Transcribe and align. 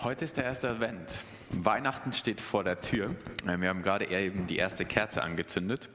Heute 0.00 0.26
ist 0.26 0.36
der 0.36 0.44
erste 0.44 0.68
Advent. 0.68 1.10
Weihnachten 1.50 2.12
steht 2.12 2.40
vor 2.40 2.62
der 2.62 2.80
Tür. 2.80 3.16
Äh, 3.48 3.60
wir 3.60 3.68
haben 3.68 3.82
gerade 3.82 4.08
eben 4.08 4.46
die 4.46 4.56
erste 4.56 4.84
Kerze 4.84 5.22
angezündet. 5.24 5.88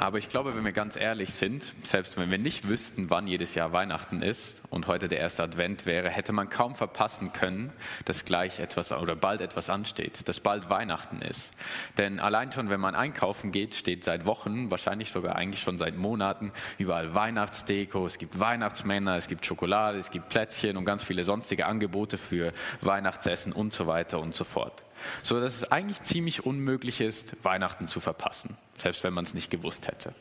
Aber 0.00 0.18
ich 0.18 0.28
glaube, 0.28 0.54
wenn 0.54 0.64
wir 0.64 0.70
ganz 0.70 0.94
ehrlich 0.94 1.34
sind, 1.34 1.74
selbst 1.82 2.16
wenn 2.16 2.30
wir 2.30 2.38
nicht 2.38 2.68
wüssten, 2.68 3.10
wann 3.10 3.26
jedes 3.26 3.56
Jahr 3.56 3.72
Weihnachten 3.72 4.22
ist 4.22 4.62
und 4.70 4.86
heute 4.86 5.08
der 5.08 5.18
erste 5.18 5.42
Advent 5.42 5.86
wäre, 5.86 6.08
hätte 6.08 6.32
man 6.32 6.48
kaum 6.48 6.76
verpassen 6.76 7.32
können, 7.32 7.72
dass 8.04 8.24
gleich 8.24 8.60
etwas 8.60 8.92
oder 8.92 9.16
bald 9.16 9.40
etwas 9.40 9.68
ansteht, 9.68 10.28
dass 10.28 10.38
bald 10.38 10.70
Weihnachten 10.70 11.20
ist. 11.20 11.50
Denn 11.96 12.20
allein 12.20 12.52
schon, 12.52 12.70
wenn 12.70 12.78
man 12.78 12.94
einkaufen 12.94 13.50
geht, 13.50 13.74
steht 13.74 14.04
seit 14.04 14.24
Wochen, 14.24 14.70
wahrscheinlich 14.70 15.10
sogar 15.10 15.34
eigentlich 15.34 15.62
schon 15.62 15.78
seit 15.78 15.96
Monaten, 15.96 16.52
überall 16.78 17.12
Weihnachtsdeko, 17.16 18.06
es 18.06 18.18
gibt 18.18 18.38
Weihnachtsmänner, 18.38 19.16
es 19.16 19.26
gibt 19.26 19.44
Schokolade, 19.44 19.98
es 19.98 20.12
gibt 20.12 20.28
Plätzchen 20.28 20.76
und 20.76 20.84
ganz 20.84 21.02
viele 21.02 21.24
sonstige 21.24 21.66
Angebote 21.66 22.18
für 22.18 22.52
Weihnachtsessen 22.82 23.52
und 23.52 23.72
so 23.72 23.88
weiter 23.88 24.20
und 24.20 24.32
so 24.32 24.44
fort 24.44 24.84
so 25.22 25.40
dass 25.40 25.56
es 25.56 25.70
eigentlich 25.70 26.02
ziemlich 26.02 26.46
unmöglich 26.46 27.00
ist, 27.00 27.36
Weihnachten 27.44 27.86
zu 27.86 28.00
verpassen, 28.00 28.56
selbst 28.78 29.02
wenn 29.04 29.12
man 29.12 29.24
es 29.24 29.34
nicht 29.34 29.50
gewusst 29.50 29.88
hätte. 29.88 30.14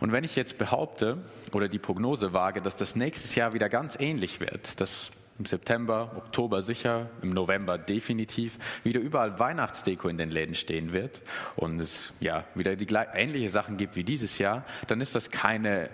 Und 0.00 0.12
wenn 0.12 0.24
ich 0.24 0.36
jetzt 0.36 0.58
behaupte 0.58 1.18
oder 1.52 1.68
die 1.68 1.78
Prognose 1.78 2.32
wage, 2.32 2.62
dass 2.62 2.76
das 2.76 2.94
nächstes 2.94 3.34
Jahr 3.34 3.52
wieder 3.52 3.68
ganz 3.68 3.96
ähnlich 3.98 4.40
wird, 4.40 4.80
dass 4.80 5.10
im 5.38 5.44
September, 5.44 6.12
Oktober 6.16 6.62
sicher, 6.62 7.10
im 7.22 7.30
November 7.30 7.78
definitiv 7.78 8.58
wieder 8.82 9.00
überall 9.00 9.38
Weihnachtsdeko 9.38 10.08
in 10.08 10.18
den 10.18 10.30
Läden 10.30 10.54
stehen 10.54 10.92
wird 10.92 11.22
und 11.56 11.80
es 11.80 12.12
ja 12.18 12.44
wieder 12.54 12.74
die 12.74 12.92
ähnliche 13.14 13.48
Sachen 13.48 13.76
gibt 13.76 13.94
wie 13.94 14.04
dieses 14.04 14.38
Jahr, 14.38 14.64
dann 14.88 15.00
ist 15.00 15.14
das 15.14 15.30
keine 15.30 15.90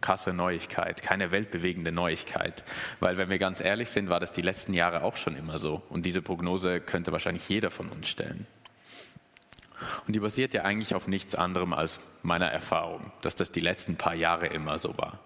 krasse 0.00 0.32
Neuigkeit, 0.32 1.02
keine 1.02 1.30
weltbewegende 1.30 1.92
Neuigkeit. 1.92 2.64
Weil 3.00 3.16
wenn 3.16 3.30
wir 3.30 3.38
ganz 3.38 3.60
ehrlich 3.60 3.90
sind, 3.90 4.08
war 4.08 4.20
das 4.20 4.32
die 4.32 4.42
letzten 4.42 4.72
Jahre 4.72 5.02
auch 5.02 5.16
schon 5.16 5.36
immer 5.36 5.58
so. 5.58 5.82
Und 5.88 6.04
diese 6.06 6.22
Prognose 6.22 6.80
könnte 6.80 7.12
wahrscheinlich 7.12 7.48
jeder 7.48 7.70
von 7.70 7.88
uns 7.88 8.08
stellen. 8.08 8.46
Und 10.06 10.14
die 10.14 10.20
basiert 10.20 10.54
ja 10.54 10.62
eigentlich 10.62 10.94
auf 10.94 11.06
nichts 11.06 11.34
anderem 11.34 11.72
als 11.72 12.00
meiner 12.22 12.46
Erfahrung, 12.46 13.12
dass 13.20 13.36
das 13.36 13.52
die 13.52 13.60
letzten 13.60 13.96
paar 13.96 14.14
Jahre 14.14 14.46
immer 14.46 14.78
so 14.78 14.96
war. 14.98 15.20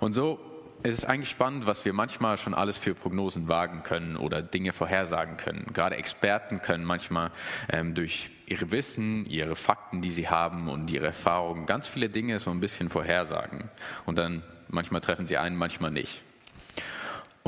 Und 0.00 0.14
so 0.14 0.38
es 0.82 0.94
ist 0.94 1.04
eigentlich 1.06 1.30
spannend, 1.30 1.66
was 1.66 1.84
wir 1.84 1.92
manchmal 1.92 2.38
schon 2.38 2.54
alles 2.54 2.78
für 2.78 2.94
Prognosen 2.94 3.48
wagen 3.48 3.82
können 3.82 4.16
oder 4.16 4.42
Dinge 4.42 4.72
vorhersagen 4.72 5.36
können. 5.36 5.66
Gerade 5.72 5.96
Experten 5.96 6.62
können 6.62 6.84
manchmal 6.84 7.30
ähm, 7.68 7.94
durch 7.94 8.30
ihre 8.50 8.70
Wissen, 8.70 9.26
ihre 9.26 9.56
Fakten, 9.56 10.00
die 10.00 10.10
sie 10.10 10.28
haben 10.28 10.68
und 10.68 10.90
ihre 10.90 11.06
Erfahrungen 11.06 11.66
ganz 11.66 11.88
viele 11.88 12.08
Dinge 12.08 12.38
so 12.38 12.50
ein 12.50 12.60
bisschen 12.60 12.88
vorhersagen. 12.88 13.70
Und 14.06 14.16
dann 14.18 14.42
manchmal 14.68 15.00
treffen 15.00 15.26
sie 15.26 15.36
einen, 15.36 15.56
manchmal 15.56 15.90
nicht. 15.90 16.22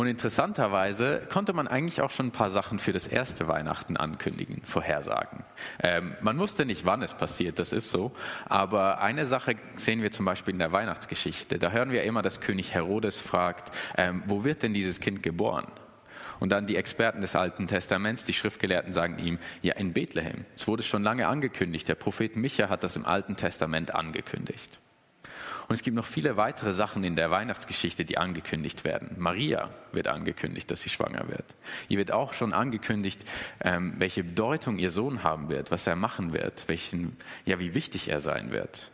Und 0.01 0.07
interessanterweise 0.07 1.27
konnte 1.31 1.53
man 1.53 1.69
eigentlich 1.69 2.01
auch 2.01 2.11
schon 2.11 2.29
ein 2.29 2.33
paar 2.33 2.49
Sachen 2.49 2.79
für 2.79 2.93
das 2.93 3.07
erste 3.07 3.49
Weihnachten 3.49 3.99
ankündigen, 3.99 4.63
vorhersagen. 4.65 5.45
Ähm, 5.83 6.17
man 6.23 6.39
wusste 6.39 6.65
nicht, 6.65 6.87
wann 6.87 7.03
es 7.03 7.13
passiert, 7.13 7.59
das 7.59 7.73
ist 7.73 7.91
so. 7.91 8.13
Aber 8.49 9.03
eine 9.03 9.27
Sache 9.27 9.57
sehen 9.77 10.01
wir 10.01 10.11
zum 10.11 10.25
Beispiel 10.25 10.55
in 10.55 10.59
der 10.59 10.73
Weihnachtsgeschichte. 10.73 11.59
Da 11.59 11.71
hören 11.71 11.93
wir 11.93 12.05
immer, 12.05 12.23
dass 12.23 12.41
König 12.41 12.73
Herodes 12.73 13.21
fragt, 13.21 13.77
ähm, 13.99 14.23
wo 14.27 14.43
wird 14.43 14.63
denn 14.63 14.73
dieses 14.73 15.01
Kind 15.01 15.23
geboren? 15.23 15.67
Und 16.41 16.51
dann 16.51 16.67
die 16.67 16.77
Experten 16.77 17.21
des 17.21 17.37
Alten 17.37 17.67
Testaments, 17.67 18.25
die 18.25 18.33
Schriftgelehrten 18.33 18.93
sagen 18.93 19.19
ihm, 19.19 19.39
ja, 19.63 19.75
in 19.75 19.93
Bethlehem. 19.93 20.47
Es 20.57 20.67
wurde 20.67 20.83
schon 20.83 21.03
lange 21.03 21.29
angekündigt. 21.29 21.87
Der 21.89 21.95
Prophet 21.95 22.35
Micha 22.35 22.69
hat 22.69 22.83
das 22.83 22.97
im 22.97 23.05
Alten 23.05 23.37
Testament 23.37 23.95
angekündigt. 23.95 24.81
Und 25.69 25.75
es 25.75 25.83
gibt 25.83 25.95
noch 25.95 26.07
viele 26.07 26.37
weitere 26.37 26.73
Sachen 26.73 27.05
in 27.05 27.15
der 27.15 27.31
Weihnachtsgeschichte, 27.31 28.05
die 28.05 28.19
angekündigt 28.19 28.83
werden. 28.83 29.15
Maria 29.19 29.71
wird 29.93 30.09
angekündigt, 30.09 30.69
dass 30.69 30.81
sie 30.81 30.89
schwanger 30.89 31.29
wird. 31.29 31.45
Ihr 31.89 31.99
wird 31.99 32.11
auch 32.11 32.33
schon 32.33 32.53
angekündigt, 32.53 33.25
ähm, 33.61 33.95
welche 33.99 34.25
Bedeutung 34.25 34.79
ihr 34.79 34.91
Sohn 34.91 35.23
haben 35.23 35.49
wird, 35.49 35.71
was 35.71 35.87
er 35.87 35.95
machen 35.95 36.33
wird, 36.33 36.67
welchen, 36.67 37.17
ja, 37.45 37.61
wie 37.61 37.75
wichtig 37.75 38.09
er 38.09 38.19
sein 38.19 38.51
wird. 38.51 38.91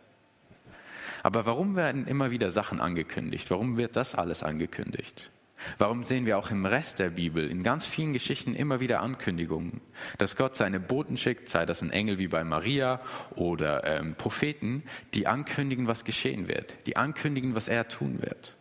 Aber 1.22 1.46
warum 1.46 1.76
werden 1.76 2.06
immer 2.06 2.30
wieder 2.30 2.50
Sachen 2.50 2.80
angekündigt? 2.80 3.50
Warum 3.50 3.78
wird 3.78 3.96
das 3.96 4.14
alles 4.14 4.42
angekündigt? 4.42 5.30
Warum 5.78 6.04
sehen 6.04 6.26
wir 6.26 6.38
auch 6.38 6.50
im 6.50 6.66
Rest 6.66 6.98
der 6.98 7.10
Bibel 7.10 7.48
in 7.48 7.62
ganz 7.62 7.86
vielen 7.86 8.12
Geschichten 8.12 8.54
immer 8.54 8.80
wieder 8.80 9.00
Ankündigungen, 9.00 9.80
dass 10.18 10.36
Gott 10.36 10.54
seine 10.54 10.80
Boten 10.80 11.16
schickt, 11.16 11.48
sei 11.48 11.66
das 11.66 11.82
ein 11.82 11.90
Engel 11.90 12.18
wie 12.18 12.28
bei 12.28 12.44
Maria 12.44 13.00
oder 13.34 13.84
ähm, 13.84 14.14
Propheten, 14.14 14.82
die 15.14 15.26
ankündigen, 15.26 15.88
was 15.88 16.04
geschehen 16.04 16.48
wird, 16.48 16.74
die 16.86 16.96
ankündigen, 16.96 17.54
was 17.54 17.68
er 17.68 17.88
tun 17.88 18.22
wird. 18.22 18.54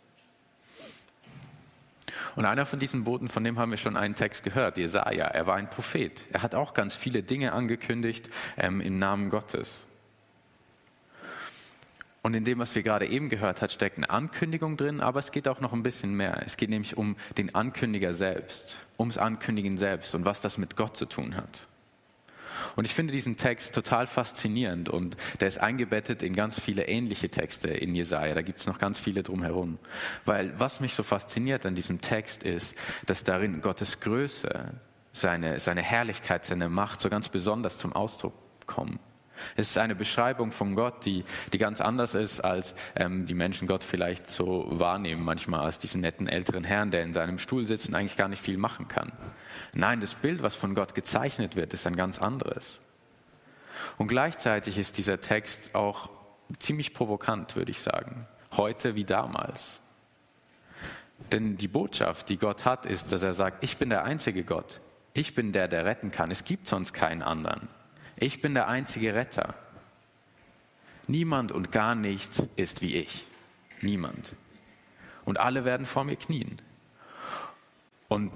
Und 2.36 2.46
einer 2.46 2.66
von 2.66 2.80
diesen 2.80 3.04
Boten, 3.04 3.30
von 3.30 3.44
dem 3.44 3.58
haben 3.58 3.72
wir 3.72 3.78
schon 3.78 3.96
einen 3.96 4.16
Text 4.16 4.44
gehört, 4.44 4.78
Jesaja. 4.78 5.26
Er 5.26 5.48
war 5.48 5.56
ein 5.56 5.70
Prophet. 5.70 6.26
Er 6.32 6.42
hat 6.42 6.54
auch 6.54 6.74
ganz 6.74 6.96
viele 6.96 7.24
Dinge 7.24 7.54
angekündigt 7.54 8.30
ähm, 8.58 8.82
im 8.82 9.00
Namen 9.00 9.30
Gottes. 9.30 9.86
Und 12.26 12.34
in 12.34 12.44
dem, 12.44 12.58
was 12.58 12.74
wir 12.74 12.82
gerade 12.82 13.06
eben 13.06 13.30
gehört 13.30 13.62
haben, 13.62 13.70
steckt 13.70 13.98
eine 13.98 14.10
Ankündigung 14.10 14.78
drin, 14.78 15.00
aber 15.00 15.20
es 15.20 15.32
geht 15.32 15.48
auch 15.48 15.60
noch 15.60 15.74
ein 15.74 15.84
bisschen 15.84 16.16
mehr. 16.16 16.42
Es 16.44 16.58
geht 16.58 16.72
nämlich 16.72 16.98
um 16.98 17.18
den 17.38 17.54
Ankündiger 17.54 18.16
selbst, 18.16 18.82
ums 18.98 19.20
Ankündigen 19.20 19.78
selbst 19.78 20.16
und 20.16 20.26
was 20.26 20.42
das 20.42 20.58
mit 20.58 20.76
Gott 20.76 20.98
zu 20.98 21.06
tun 21.06 21.36
hat. 21.36 21.68
Und 22.76 22.86
ich 22.86 22.96
finde 22.96 23.14
diesen 23.14 23.38
Text 23.38 23.76
total 23.76 24.08
faszinierend 24.08 24.90
und 24.90 25.16
der 25.40 25.50
ist 25.50 25.60
eingebettet 25.60 26.24
in 26.24 26.34
ganz 26.34 26.60
viele 26.60 26.88
ähnliche 26.88 27.30
Texte 27.30 27.68
in 27.68 27.94
Jesaja. 27.94 28.34
Da 28.34 28.42
gibt 28.42 28.60
es 28.60 28.66
noch 28.66 28.80
ganz 28.80 28.98
viele 28.98 29.22
drumherum. 29.22 29.78
Weil 30.26 30.52
was 30.60 30.80
mich 30.80 30.96
so 30.96 31.04
fasziniert 31.04 31.64
an 31.68 31.76
diesem 31.76 32.02
Text 32.02 32.42
ist, 32.42 32.74
dass 33.06 33.24
darin 33.24 33.62
Gottes 33.62 34.00
Größe, 34.00 34.74
seine, 35.14 35.60
seine 35.60 35.84
Herrlichkeit, 35.84 36.44
seine 36.44 36.70
Macht 36.70 37.02
so 37.02 37.10
ganz 37.10 37.30
besonders 37.30 37.78
zum 37.78 37.94
Ausdruck 37.94 38.34
kommen. 38.66 39.00
Es 39.56 39.70
ist 39.70 39.78
eine 39.78 39.96
Beschreibung 39.96 40.52
von 40.52 40.76
Gott, 40.76 41.06
die, 41.06 41.24
die 41.54 41.58
ganz 41.58 41.82
anders 41.82 42.16
ist, 42.16 42.42
als 42.42 42.76
ähm, 42.96 43.26
die 43.26 43.34
Menschen 43.34 43.68
Gott 43.68 43.84
vielleicht 43.84 44.30
so 44.30 44.66
wahrnehmen, 44.70 45.24
manchmal 45.24 45.62
als 45.62 45.80
diesen 45.80 46.02
netten 46.02 46.28
älteren 46.28 46.64
Herrn, 46.64 46.92
der 46.92 47.04
in 47.04 47.14
seinem 47.14 47.40
Stuhl 47.40 47.68
sitzt 47.68 47.88
und 47.88 47.96
eigentlich 47.96 48.18
gar 48.18 48.28
nicht 48.28 48.42
viel 48.42 48.58
machen 48.58 48.88
kann. 48.88 49.12
Nein, 49.74 50.00
das 50.00 50.16
Bild, 50.16 50.42
was 50.42 50.56
von 50.56 50.76
Gott 50.76 50.96
gezeichnet 50.96 51.56
wird, 51.56 51.74
ist 51.74 51.88
ein 51.88 51.96
ganz 51.96 52.20
anderes. 52.20 52.82
Und 53.98 54.08
gleichzeitig 54.08 54.78
ist 54.78 54.98
dieser 54.98 55.22
Text 55.22 55.76
auch 55.76 56.10
ziemlich 56.60 56.94
provokant, 56.94 57.56
würde 57.56 57.72
ich 57.72 57.82
sagen. 57.82 58.28
Heute 58.56 58.96
wie 58.96 59.04
damals. 59.04 59.82
Denn 61.32 61.58
die 61.58 61.68
Botschaft, 61.68 62.30
die 62.30 62.38
Gott 62.38 62.66
hat, 62.66 62.86
ist, 62.86 63.12
dass 63.12 63.24
er 63.24 63.34
sagt, 63.34 63.64
ich 63.64 63.78
bin 63.78 63.90
der 63.90 64.04
einzige 64.04 64.44
Gott. 64.44 64.82
Ich 65.14 65.34
bin 65.34 65.54
der, 65.54 65.68
der 65.68 65.86
retten 65.86 66.12
kann. 66.12 66.30
Es 66.30 66.44
gibt 66.44 66.68
sonst 66.68 66.94
keinen 66.94 67.22
anderen. 67.22 67.70
Ich 68.18 68.42
bin 68.42 68.54
der 68.54 68.68
einzige 68.68 69.14
Retter. 69.14 69.56
Niemand 71.08 71.52
und 71.52 71.72
gar 71.72 71.96
nichts 71.96 72.48
ist 72.56 72.82
wie 72.82 72.96
ich. 72.96 73.26
Niemand. 73.82 74.36
Und 75.26 75.40
alle 75.40 75.66
werden 75.66 75.86
vor 75.86 76.04
mir 76.04 76.16
knien. 76.16 76.62
Und 78.08 78.32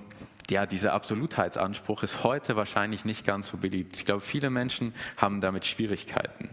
ja, 0.49 0.65
dieser 0.65 0.93
Absolutheitsanspruch 0.93 2.03
ist 2.03 2.23
heute 2.23 2.55
wahrscheinlich 2.55 3.05
nicht 3.05 3.25
ganz 3.25 3.49
so 3.49 3.57
beliebt. 3.57 3.97
Ich 3.97 4.05
glaube, 4.05 4.21
viele 4.21 4.49
Menschen 4.49 4.93
haben 5.17 5.41
damit 5.41 5.65
Schwierigkeiten. 5.65 6.49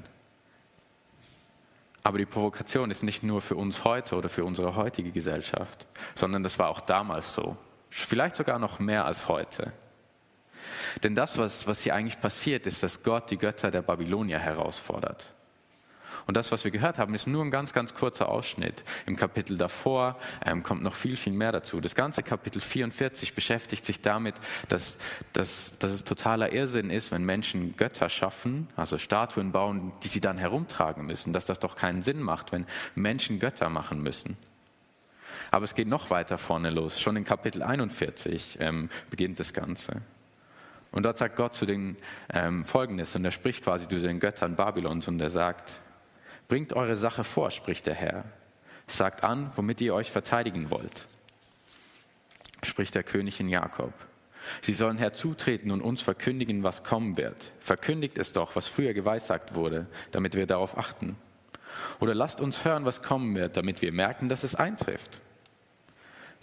Aber 2.02 2.18
die 2.18 2.26
Provokation 2.26 2.90
ist 2.90 3.02
nicht 3.02 3.22
nur 3.24 3.40
für 3.40 3.56
uns 3.56 3.82
heute 3.82 4.14
oder 4.14 4.28
für 4.28 4.44
unsere 4.44 4.76
heutige 4.76 5.10
Gesellschaft, 5.10 5.88
sondern 6.14 6.42
das 6.44 6.58
war 6.58 6.68
auch 6.68 6.80
damals 6.80 7.34
so. 7.34 7.56
Vielleicht 7.90 8.36
sogar 8.36 8.58
noch 8.58 8.78
mehr 8.78 9.06
als 9.06 9.26
heute. 9.26 9.72
Denn 11.02 11.14
das, 11.14 11.38
was, 11.38 11.66
was 11.66 11.82
hier 11.82 11.94
eigentlich 11.94 12.20
passiert, 12.20 12.66
ist, 12.66 12.82
dass 12.82 13.02
Gott 13.02 13.30
die 13.30 13.38
Götter 13.38 13.70
der 13.70 13.82
Babylonier 13.82 14.38
herausfordert. 14.38 15.32
Und 16.26 16.36
das, 16.36 16.50
was 16.50 16.64
wir 16.64 16.72
gehört 16.72 16.98
haben, 16.98 17.14
ist 17.14 17.28
nur 17.28 17.44
ein 17.44 17.52
ganz, 17.52 17.72
ganz 17.72 17.94
kurzer 17.94 18.28
Ausschnitt. 18.28 18.84
Im 19.06 19.16
Kapitel 19.16 19.56
davor 19.56 20.18
ähm, 20.44 20.62
kommt 20.62 20.82
noch 20.82 20.94
viel, 20.94 21.16
viel 21.16 21.32
mehr 21.32 21.52
dazu. 21.52 21.80
Das 21.80 21.94
ganze 21.94 22.22
Kapitel 22.24 22.60
44 22.60 23.34
beschäftigt 23.34 23.86
sich 23.86 24.00
damit, 24.00 24.34
dass, 24.68 24.98
dass, 25.32 25.78
dass 25.78 25.92
es 25.92 26.04
totaler 26.04 26.52
Irrsinn 26.52 26.90
ist, 26.90 27.12
wenn 27.12 27.22
Menschen 27.22 27.76
Götter 27.76 28.08
schaffen, 28.08 28.68
also 28.74 28.98
Statuen 28.98 29.52
bauen, 29.52 29.92
die 30.02 30.08
sie 30.08 30.20
dann 30.20 30.36
herumtragen 30.36 31.06
müssen, 31.06 31.32
dass 31.32 31.46
das 31.46 31.60
doch 31.60 31.76
keinen 31.76 32.02
Sinn 32.02 32.20
macht, 32.20 32.50
wenn 32.50 32.66
Menschen 32.96 33.38
Götter 33.38 33.68
machen 33.68 34.02
müssen. 34.02 34.36
Aber 35.52 35.64
es 35.64 35.76
geht 35.76 35.86
noch 35.86 36.10
weiter 36.10 36.38
vorne 36.38 36.70
los. 36.70 37.00
Schon 37.00 37.16
in 37.16 37.24
Kapitel 37.24 37.62
41 37.62 38.58
ähm, 38.60 38.90
beginnt 39.10 39.38
das 39.38 39.52
Ganze. 39.52 40.02
Und 40.92 41.02
dort 41.02 41.18
sagt 41.18 41.36
Gott 41.36 41.54
zu 41.54 41.66
den 41.66 41.96
ähm, 42.32 42.64
Folgendes, 42.64 43.14
und 43.16 43.24
er 43.24 43.30
spricht 43.30 43.64
quasi 43.64 43.86
zu 43.88 44.00
den 44.00 44.20
Göttern 44.20 44.56
Babylons, 44.56 45.08
und 45.08 45.20
er 45.20 45.30
sagt, 45.30 45.80
bringt 46.48 46.72
eure 46.72 46.96
Sache 46.96 47.24
vor, 47.24 47.50
spricht 47.50 47.86
der 47.86 47.94
Herr. 47.94 48.24
Sagt 48.86 49.24
an, 49.24 49.50
womit 49.56 49.80
ihr 49.80 49.94
euch 49.94 50.10
verteidigen 50.10 50.70
wollt, 50.70 51.08
spricht 52.62 52.94
der 52.94 53.02
König 53.02 53.40
in 53.40 53.48
Jakob. 53.48 53.92
Sie 54.62 54.74
sollen 54.74 54.96
herzutreten 54.96 55.70
und 55.72 55.82
uns 55.82 56.02
verkündigen, 56.02 56.62
was 56.62 56.84
kommen 56.84 57.16
wird. 57.16 57.52
Verkündigt 57.58 58.16
es 58.16 58.32
doch, 58.32 58.54
was 58.54 58.68
früher 58.68 58.94
geweissagt 58.94 59.54
wurde, 59.54 59.86
damit 60.12 60.34
wir 60.34 60.46
darauf 60.46 60.78
achten. 60.78 61.16
Oder 62.00 62.14
lasst 62.14 62.40
uns 62.40 62.64
hören, 62.64 62.84
was 62.84 63.02
kommen 63.02 63.34
wird, 63.34 63.56
damit 63.56 63.82
wir 63.82 63.92
merken, 63.92 64.28
dass 64.28 64.44
es 64.44 64.54
eintrifft. 64.54 65.20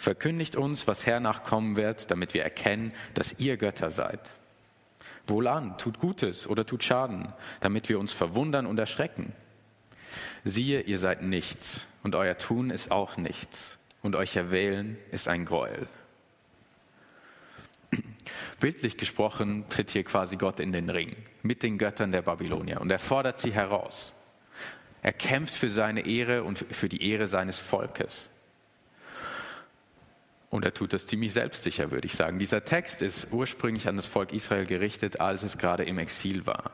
Verkündigt 0.04 0.58
uns, 0.58 0.86
was 0.86 1.06
hernach 1.06 1.44
kommen 1.44 1.78
wird, 1.78 2.12
damit 2.12 2.34
wir 2.34 2.44
erkennen, 2.44 2.94
dass 3.14 3.40
ihr 3.40 3.56
Götter 3.56 3.90
seid. 3.90 4.20
Wohlan, 5.28 5.78
tut 5.78 5.98
Gutes 5.98 6.46
oder 6.46 6.66
tut 6.66 6.84
Schaden, 6.84 7.32
damit 7.62 7.88
wir 7.88 7.98
uns 7.98 8.12
verwundern 8.12 8.66
und 8.66 8.78
erschrecken. 8.78 9.32
Siehe, 10.44 10.82
ihr 10.82 10.98
seid 10.98 11.22
nichts, 11.22 11.88
und 12.04 12.16
euer 12.16 12.38
Tun 12.38 12.70
ist 12.70 12.92
auch 12.92 13.16
nichts, 13.16 13.78
und 14.02 14.18
euch 14.18 14.36
erwählen 14.36 14.98
ist 15.12 15.30
ein 15.30 15.46
Gräuel. 15.46 15.88
Bildlich 18.60 18.98
gesprochen 18.98 19.64
tritt 19.70 19.92
hier 19.92 20.04
quasi 20.04 20.36
Gott 20.36 20.60
in 20.60 20.74
den 20.74 20.90
Ring 20.90 21.16
mit 21.44 21.64
den 21.64 21.78
Göttern 21.78 22.12
der 22.12 22.24
Babylonier 22.24 22.82
und 22.82 22.92
er 22.92 23.00
fordert 23.00 23.40
sie 23.40 23.54
heraus. 23.54 24.14
Er 25.02 25.14
kämpft 25.14 25.56
für 25.56 25.70
seine 25.70 26.06
Ehre 26.06 26.44
und 26.44 26.60
für 26.60 26.90
die 26.90 27.10
Ehre 27.10 27.28
seines 27.28 27.58
Volkes. 27.58 28.30
Und 30.54 30.66
er 30.66 30.74
tut 30.76 30.94
das 30.94 31.08
ziemlich 31.08 31.34
selbstsicher, 31.34 31.90
würde 31.90 32.06
ich 32.06 32.14
sagen. 32.14 32.38
Dieser 32.38 32.64
Text 32.64 33.02
ist 33.02 33.30
ursprünglich 33.32 33.88
an 33.88 33.96
das 33.96 34.06
Volk 34.06 34.32
Israel 34.32 34.68
gerichtet, 34.68 35.20
als 35.20 35.42
es 35.42 35.58
gerade 35.58 35.84
im 35.84 35.98
Exil 35.98 36.46
war. 36.46 36.70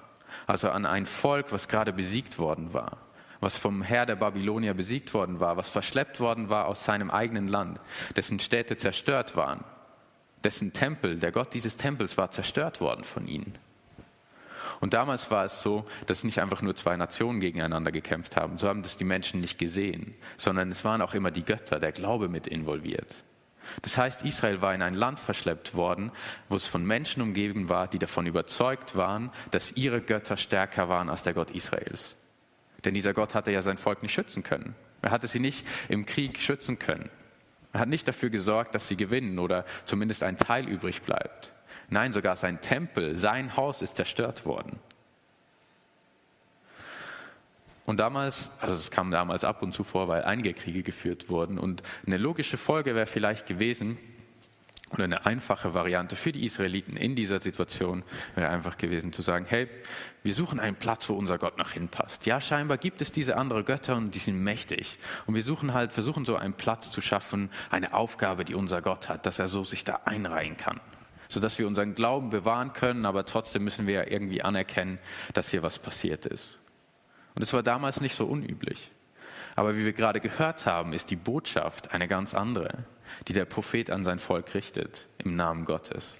Also 0.48 0.70
an 0.70 0.86
ein 0.86 1.06
Volk, 1.06 1.54
was 1.54 1.70
gerade 1.70 1.94
besiegt 1.94 2.40
worden 2.40 2.74
war, 2.74 2.98
was 3.40 3.58
vom 3.58 3.82
Herr 3.82 4.06
der 4.06 4.18
Babylonier 4.18 4.74
besiegt 4.74 5.14
worden 5.14 5.40
war, 5.40 5.56
was 5.56 5.70
verschleppt 5.70 6.20
worden 6.20 6.50
war 6.50 6.66
aus 6.68 6.84
seinem 6.84 7.10
eigenen 7.10 7.48
Land, 7.48 7.80
dessen 8.18 8.42
Städte 8.42 8.76
zerstört 8.76 9.38
waren, 9.38 9.64
dessen 10.44 10.74
Tempel, 10.74 11.18
der 11.18 11.32
Gott 11.32 11.54
dieses 11.54 11.78
Tempels 11.78 12.18
war 12.18 12.32
zerstört 12.32 12.82
worden 12.82 13.06
von 13.06 13.30
ihnen. 13.30 13.54
Und 14.82 14.94
damals 14.94 15.32
war 15.32 15.46
es 15.46 15.62
so, 15.62 15.86
dass 16.06 16.26
nicht 16.26 16.42
einfach 16.42 16.62
nur 16.62 16.76
zwei 16.76 16.98
Nationen 16.98 17.40
gegeneinander 17.40 17.94
gekämpft 17.94 18.36
haben, 18.36 18.58
so 18.58 18.68
haben 18.68 18.84
das 18.84 18.98
die 18.98 19.06
Menschen 19.06 19.40
nicht 19.40 19.58
gesehen, 19.58 20.16
sondern 20.36 20.70
es 20.70 20.84
waren 20.84 21.02
auch 21.02 21.14
immer 21.14 21.32
die 21.32 21.46
Götter, 21.46 21.80
der 21.80 21.94
Glaube 21.94 22.28
mit 22.28 22.46
involviert. 22.46 23.24
Das 23.82 23.98
heißt, 23.98 24.24
Israel 24.24 24.62
war 24.62 24.74
in 24.74 24.82
ein 24.82 24.94
Land 24.94 25.20
verschleppt 25.20 25.76
worden, 25.76 26.12
wo 26.48 26.56
es 26.56 26.66
von 26.66 26.86
Menschen 26.86 27.22
umgeben 27.22 27.70
war, 27.70 27.88
die 27.88 28.00
davon 28.00 28.28
überzeugt 28.28 28.96
waren, 28.96 29.32
dass 29.52 29.72
ihre 29.74 30.02
Götter 30.02 30.38
stärker 30.38 30.90
waren 30.90 31.10
als 31.10 31.24
der 31.24 31.34
Gott 31.34 31.52
Israels. 31.52 32.18
Denn 32.86 32.94
dieser 32.94 33.14
Gott 33.14 33.36
hatte 33.36 33.52
ja 33.52 33.62
sein 33.62 33.78
Volk 33.78 34.02
nicht 34.02 34.14
schützen 34.14 34.44
können. 34.44 34.76
Er 35.02 35.12
hatte 35.12 35.28
sie 35.28 35.40
nicht 35.40 35.66
im 35.88 36.06
Krieg 36.06 36.40
schützen 36.40 36.80
können. 36.80 37.10
Er 37.74 37.82
hat 37.82 37.90
nicht 37.90 38.08
dafür 38.08 38.30
gesorgt, 38.30 38.74
dass 38.74 38.88
sie 38.88 38.98
gewinnen 38.98 39.40
oder 39.40 39.66
zumindest 39.86 40.24
ein 40.24 40.38
Teil 40.38 40.68
übrig 40.68 41.02
bleibt. 41.04 41.54
Nein, 41.90 42.14
sogar 42.14 42.36
sein 42.36 42.62
Tempel, 42.62 43.18
sein 43.18 43.56
Haus 43.56 43.82
ist 43.82 43.96
zerstört 43.96 44.46
worden. 44.46 44.80
Und 47.90 47.98
damals, 47.98 48.52
also 48.62 48.76
es 48.76 48.92
kam 48.92 49.10
damals 49.10 49.44
ab 49.44 49.64
und 49.64 49.74
zu 49.74 49.84
vor, 49.84 50.08
weil 50.08 50.22
einige 50.22 50.54
Kriege 50.54 50.84
geführt 50.84 51.28
wurden. 51.28 51.58
Und 51.58 51.82
eine 52.06 52.18
logische 52.18 52.58
Folge 52.58 52.94
wäre 52.94 53.08
vielleicht 53.08 53.48
gewesen, 53.48 53.98
oder 54.92 55.06
eine 55.06 55.26
einfache 55.26 55.74
Variante 55.74 56.16
für 56.16 56.32
die 56.32 56.46
Israeliten 56.46 56.96
in 56.96 57.16
dieser 57.16 57.42
Situation 57.42 58.04
wäre 58.36 58.50
einfach 58.50 58.78
gewesen 58.78 59.12
zu 59.12 59.24
sagen, 59.24 59.48
hey, 59.50 59.68
wir 60.22 60.36
suchen 60.36 60.60
einen 60.60 60.76
Platz, 60.76 61.10
wo 61.10 61.16
unser 61.16 61.40
Gott 61.40 61.58
nach 61.58 61.72
hinpasst. 61.72 62.28
Ja, 62.28 62.40
scheinbar 62.40 62.78
gibt 62.78 63.02
es 63.02 63.12
diese 63.12 63.38
anderen 63.38 63.66
Götter 63.66 63.96
und 63.96 64.14
die 64.14 64.20
sind 64.20 64.38
mächtig. 64.40 65.00
Und 65.26 65.34
wir 65.34 65.44
suchen 65.44 65.74
halt, 65.74 65.92
versuchen 65.92 66.26
so 66.26 66.36
einen 66.36 66.54
Platz 66.54 66.92
zu 66.92 67.02
schaffen, 67.02 67.50
eine 67.72 67.96
Aufgabe, 67.96 68.46
die 68.46 68.54
unser 68.54 68.84
Gott 68.84 69.10
hat, 69.10 69.26
dass 69.26 69.40
er 69.40 69.48
so 69.48 69.64
sich 69.64 69.84
da 69.84 70.02
einreihen 70.06 70.58
kann. 70.58 70.80
Sodass 71.28 71.58
wir 71.58 71.66
unseren 71.66 71.96
Glauben 71.96 72.30
bewahren 72.30 72.74
können, 72.74 73.08
aber 73.08 73.26
trotzdem 73.26 73.64
müssen 73.64 73.88
wir 73.88 73.96
ja 73.96 74.04
irgendwie 74.06 74.44
anerkennen, 74.44 75.00
dass 75.34 75.50
hier 75.50 75.64
was 75.64 75.80
passiert 75.80 76.28
ist. 76.28 76.60
Und 77.40 77.44
es 77.44 77.54
war 77.54 77.64
damals 77.64 78.02
nicht 78.02 78.18
so 78.18 78.26
unüblich. 78.26 78.92
Aber 79.56 79.78
wie 79.78 79.86
wir 79.86 79.94
gerade 79.94 80.20
gehört 80.20 80.66
haben, 80.66 80.92
ist 80.92 81.10
die 81.10 81.16
Botschaft 81.16 81.94
eine 81.94 82.10
ganz 82.10 82.34
andere, 82.34 82.80
die 83.30 83.34
der 83.34 83.46
Prophet 83.46 83.92
an 83.92 84.04
sein 84.04 84.20
Volk 84.20 84.54
richtet 84.54 85.08
im 85.20 85.38
Namen 85.38 85.64
Gottes. 85.64 86.18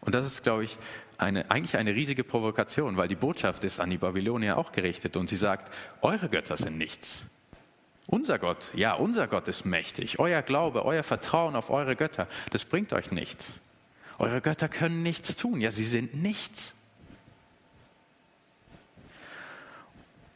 Und 0.00 0.16
das 0.16 0.26
ist, 0.26 0.42
glaube 0.42 0.64
ich, 0.64 0.76
eine, 1.16 1.48
eigentlich 1.48 1.76
eine 1.76 1.94
riesige 1.94 2.24
Provokation, 2.24 2.96
weil 2.96 3.06
die 3.06 3.14
Botschaft 3.14 3.62
ist 3.62 3.78
an 3.78 3.88
die 3.88 3.98
Babylonier 3.98 4.58
auch 4.58 4.72
gerichtet 4.72 5.16
und 5.16 5.30
sie 5.30 5.36
sagt, 5.36 5.72
eure 6.00 6.28
Götter 6.28 6.56
sind 6.56 6.76
nichts. 6.76 7.24
Unser 8.08 8.40
Gott, 8.40 8.72
ja, 8.74 8.94
unser 8.94 9.28
Gott 9.28 9.46
ist 9.46 9.64
mächtig. 9.64 10.18
Euer 10.18 10.42
Glaube, 10.42 10.84
euer 10.84 11.04
Vertrauen 11.04 11.54
auf 11.54 11.70
eure 11.70 11.94
Götter, 11.94 12.26
das 12.50 12.64
bringt 12.64 12.92
euch 12.92 13.12
nichts. 13.12 13.60
Eure 14.18 14.40
Götter 14.40 14.68
können 14.68 15.04
nichts 15.04 15.36
tun, 15.36 15.60
ja, 15.60 15.70
sie 15.70 15.84
sind 15.84 16.20
nichts. 16.20 16.74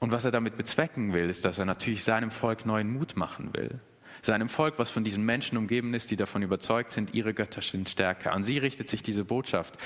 Und 0.04 0.12
was 0.12 0.26
er 0.26 0.30
damit 0.30 0.58
bezwecken 0.58 1.14
will, 1.14 1.30
ist, 1.30 1.46
dass 1.46 1.58
er 1.58 1.64
natürlich 1.64 2.04
seinem 2.04 2.30
Volk 2.30 2.66
neuen 2.66 2.92
Mut 2.92 3.16
machen 3.16 3.54
will. 3.54 3.80
Seinem 4.20 4.50
Volk, 4.50 4.78
was 4.78 4.90
von 4.90 5.02
diesen 5.02 5.24
Menschen 5.24 5.56
umgeben 5.56 5.94
ist, 5.94 6.10
die 6.10 6.16
davon 6.16 6.42
überzeugt 6.42 6.92
sind, 6.92 7.14
ihre 7.14 7.32
Götter 7.32 7.62
sind 7.62 7.88
stärker. 7.88 8.34
An 8.34 8.44
sie 8.44 8.58
richtet 8.58 8.90
sich 8.90 9.02
diese 9.02 9.24
Botschaft. 9.24 9.78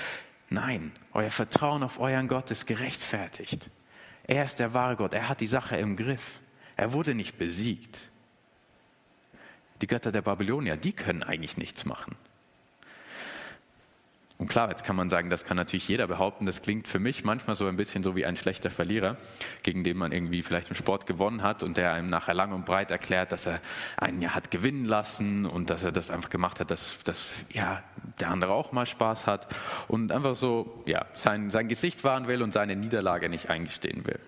Nein, 0.51 0.91
euer 1.13 1.31
Vertrauen 1.31 1.85
auf 1.85 2.01
euren 2.01 2.27
Gott 2.27 2.51
ist 2.51 2.67
gerechtfertigt. 2.67 3.71
Er 4.25 4.43
ist 4.43 4.59
der 4.59 4.75
wahre 4.75 4.97
Gott. 4.97 5.15
Er 5.15 5.29
hat 5.29 5.41
die 5.41 5.47
Sache 5.47 5.77
im 5.77 5.95
Griff. 5.95 6.41
Er 6.75 6.93
wurde 6.93 7.15
nicht 7.15 7.39
besiegt. 7.39 8.01
Die 9.83 9.87
Götter 9.87 10.11
der 10.11 10.23
Babylonier, 10.23 10.77
die 10.77 10.95
können 10.95 11.23
eigentlich 11.23 11.57
nichts 11.57 11.85
machen. 11.85 12.17
Und 14.39 14.47
klar, 14.47 14.71
jetzt 14.71 14.85
kann 14.85 14.95
man 14.95 15.11
sagen, 15.11 15.31
das 15.31 15.45
kann 15.45 15.57
natürlich 15.57 15.89
jeder 15.89 16.07
behaupten. 16.07 16.47
Das 16.47 16.63
klingt 16.63 16.87
für 16.87 17.01
mich 17.01 17.25
manchmal 17.25 17.57
so 17.57 17.67
ein 17.67 17.77
bisschen 17.77 18.05
so 18.05 18.15
wie 18.15 18.25
ein 18.25 18.37
schlechter 18.37 18.71
Verlierer, 18.71 19.17
gegen 19.65 19.83
den 19.83 19.97
man 19.97 20.13
irgendwie 20.13 20.43
vielleicht 20.43 20.71
im 20.71 20.77
Sport 20.77 21.07
gewonnen 21.09 21.43
hat 21.43 21.65
und 21.65 21.77
der 21.77 21.93
einem 21.93 22.09
nachher 22.09 22.35
lang 22.35 22.53
und 22.53 22.65
breit 22.65 22.93
erklärt, 22.93 23.33
dass 23.33 23.47
er 23.47 23.61
einen 23.97 24.23
ja 24.23 24.37
hat 24.37 24.53
gewinnen 24.53 24.85
lassen 24.85 25.45
und 25.45 25.71
dass 25.71 25.83
er 25.83 25.91
das 25.91 26.11
einfach 26.11 26.31
gemacht 26.31 26.61
hat, 26.61 26.71
dass, 26.71 27.01
dass 27.03 27.35
ja, 27.53 27.83
der 28.21 28.31
andere 28.31 28.53
auch 28.53 28.71
mal 28.71 28.87
Spaß 28.87 29.27
hat 29.27 29.49
und 29.89 30.13
einfach 30.13 30.37
so 30.37 30.83
ja, 30.87 31.07
sein, 31.15 31.51
sein 31.51 31.67
Gesicht 31.67 32.05
wahren 32.05 32.29
will 32.29 32.41
und 32.41 32.53
seine 32.53 32.77
Niederlage 32.77 33.29
nicht 33.29 33.51
eingestehen 33.51 34.07
will. 34.07 34.21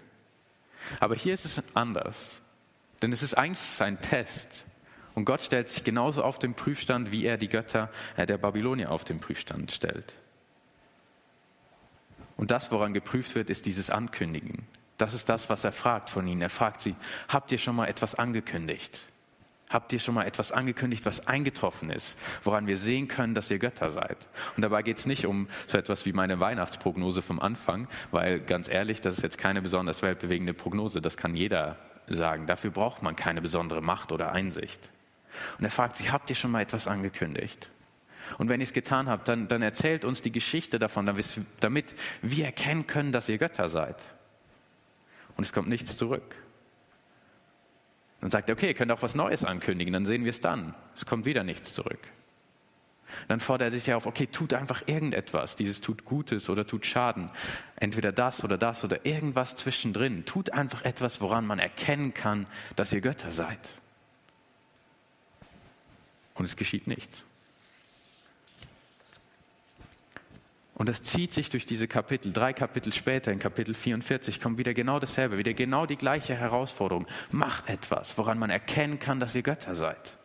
Aber 0.99 1.15
hier 1.15 1.35
ist 1.35 1.45
es 1.45 1.63
anders. 1.75 2.43
Denn 3.01 3.13
es 3.13 3.23
ist 3.23 3.35
eigentlich 3.35 3.71
sein 3.71 4.01
Test. 4.01 4.67
Und 5.21 5.27
Gott 5.27 5.43
stellt 5.43 5.69
sich 5.69 5.85
genauso 5.85 6.25
auf 6.25 6.39
den 6.39 6.55
Prüfstand, 6.55 7.13
wie 7.13 7.27
er 7.27 7.37
die 7.37 7.49
Götter 7.49 7.91
äh, 8.17 8.25
der 8.25 8.39
Babylonier 8.39 8.91
auf 8.91 9.05
den 9.05 9.21
Prüfstand 9.21 9.71
stellt. 9.71 10.15
Und 12.39 12.51
das, 12.51 12.73
woran 12.73 12.95
geprüft 12.95 13.35
wird, 13.35 13.51
ist 13.51 13.67
dieses 13.67 13.91
Ankündigen. 13.91 14.67
Das 14.97 15.13
ist 15.13 15.29
das, 15.29 15.51
was 15.51 15.63
er 15.63 15.73
fragt 15.73 16.09
von 16.09 16.27
ihnen. 16.27 16.41
Er 16.41 16.49
fragt 16.49 16.81
sie, 16.81 16.97
habt 17.29 17.53
ihr 17.53 17.59
schon 17.59 17.77
mal 17.77 17.85
etwas 17.85 18.15
angekündigt? 18.15 18.99
Habt 19.69 19.93
ihr 19.93 19.99
schon 19.99 20.15
mal 20.15 20.25
etwas 20.25 20.53
angekündigt, 20.53 21.05
was 21.05 21.27
eingetroffen 21.27 21.91
ist, 21.91 22.17
woran 22.43 22.67
wir 22.67 22.79
sehen 22.79 23.07
können, 23.07 23.35
dass 23.35 23.51
ihr 23.51 23.59
Götter 23.59 23.91
seid? 23.91 24.27
Und 24.57 24.63
dabei 24.63 24.83
geht 24.83 24.97
es 24.97 25.05
nicht 25.05 25.27
um 25.27 25.49
so 25.67 25.77
etwas 25.77 26.07
wie 26.07 26.15
meine 26.15 26.41
Weihnachtsprognose 26.41 27.21
vom 27.21 27.41
Anfang, 27.41 27.89
weil 28.11 28.41
ganz 28.41 28.71
ehrlich, 28.71 29.03
das 29.03 29.19
ist 29.19 29.23
jetzt 29.23 29.37
keine 29.37 29.61
besonders 29.61 30.01
weltbewegende 30.01 30.55
Prognose, 30.55 31.03
das 31.03 31.19
kann 31.19 31.35
jeder 31.35 31.77
sagen. 32.07 32.47
Dafür 32.47 32.71
braucht 32.71 33.03
man 33.03 33.17
keine 33.17 33.43
besondere 33.43 33.83
Macht 33.83 34.13
oder 34.13 34.33
Einsicht. 34.33 34.91
Und 35.59 35.65
er 35.65 35.71
fragt 35.71 35.97
sich, 35.97 36.13
habt 36.13 36.31
ihr 36.31 36.37
schon 36.37 36.51
mal 36.51 36.63
etwas 36.63 36.87
angekündigt? 36.87 37.71
Und 38.39 38.49
wenn 38.49 38.61
ihr 38.61 38.65
es 38.65 38.73
getan 38.73 39.09
habt, 39.09 39.29
dann, 39.29 39.49
dann 39.49 39.63
erzählt 39.63 40.05
uns 40.05 40.23
die 40.23 40.33
Geschichte 40.33 40.79
davon, 40.79 41.07
damit 41.61 41.95
wir 42.23 42.45
erkennen 42.45 42.87
können, 42.87 43.13
dass 43.13 43.29
ihr 43.29 43.39
Götter 43.39 43.69
seid. 43.69 43.97
Und 45.37 45.45
es 45.45 45.53
kommt 45.53 45.69
nichts 45.69 45.97
zurück. 45.97 46.37
Dann 48.21 48.31
sagt 48.31 48.49
er, 48.49 48.55
okay, 48.55 48.69
ihr 48.69 48.75
könnt 48.75 48.93
auch 48.93 49.03
was 49.03 49.15
Neues 49.15 49.45
ankündigen, 49.45 49.93
dann 49.93 50.05
sehen 50.05 50.25
wir 50.25 50.31
es 50.31 50.41
dann. 50.41 50.75
Es 50.95 51.07
kommt 51.07 51.25
wieder 51.25 51.43
nichts 51.43 51.73
zurück. 51.73 51.99
Dann 53.27 53.41
fordert 53.41 53.73
er 53.73 53.79
sich 53.81 53.93
auf, 53.93 54.07
okay, 54.07 54.29
tut 54.29 54.55
einfach 54.55 54.83
irgendetwas. 54.87 55.57
Dieses 55.57 55.81
tut 55.81 56.05
Gutes 56.05 56.49
oder 56.49 56.65
tut 56.65 56.87
Schaden. 56.87 57.31
Entweder 57.77 58.13
das 58.13 58.45
oder 58.45 58.57
das 58.57 58.85
oder 58.85 59.05
irgendwas 59.05 59.57
zwischendrin. 59.57 60.25
Tut 60.27 60.53
einfach 60.53 60.85
etwas, 60.85 61.21
woran 61.21 61.45
man 61.45 61.59
erkennen 61.59 62.15
kann, 62.15 62.47
dass 62.77 62.93
ihr 62.93 63.01
Götter 63.01 63.33
seid 63.33 63.59
und 66.41 66.47
es 66.47 66.57
geschieht 66.57 66.87
nichts. 66.87 67.23
Und 70.75 70.89
das 70.89 71.03
zieht 71.03 71.35
sich 71.35 71.51
durch 71.51 71.67
diese 71.67 71.87
Kapitel. 71.87 72.33
Drei 72.33 72.55
Kapitel 72.55 72.95
später, 72.95 73.31
in 73.31 73.39
Kapitel 73.39 73.75
44, 73.75 74.41
kommt 74.41 74.57
wieder 74.57 74.73
genau 74.73 74.99
dasselbe, 74.99 75.37
wieder 75.37 75.53
genau 75.53 75.85
die 75.85 75.99
gleiche 75.99 76.35
Herausforderung. 76.35 77.07
Macht 77.31 77.69
etwas, 77.69 78.17
woran 78.17 78.39
man 78.39 78.49
erkennen 78.49 78.99
kann, 78.99 79.21
dass 79.21 79.35
ihr 79.35 79.43
Götter 79.43 79.75
seid. 79.75 80.17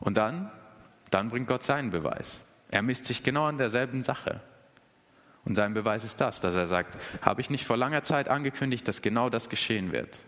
Und 0.00 0.16
dann, 0.16 0.50
dann 1.10 1.28
bringt 1.28 1.46
Gott 1.46 1.62
seinen 1.62 1.90
Beweis. 1.90 2.40
Er 2.70 2.80
misst 2.80 3.04
sich 3.04 3.22
genau 3.22 3.44
an 3.44 3.58
derselben 3.58 4.02
Sache. 4.02 4.40
Und 5.44 5.56
sein 5.56 5.74
Beweis 5.74 6.04
ist 6.04 6.22
das, 6.22 6.40
dass 6.40 6.54
er 6.54 6.66
sagt, 6.66 6.96
habe 7.20 7.42
ich 7.42 7.50
nicht 7.50 7.66
vor 7.66 7.76
langer 7.76 8.02
Zeit 8.02 8.28
angekündigt, 8.28 8.88
dass 8.88 9.02
genau 9.02 9.28
das 9.28 9.50
geschehen 9.50 9.92
wird 9.92 10.18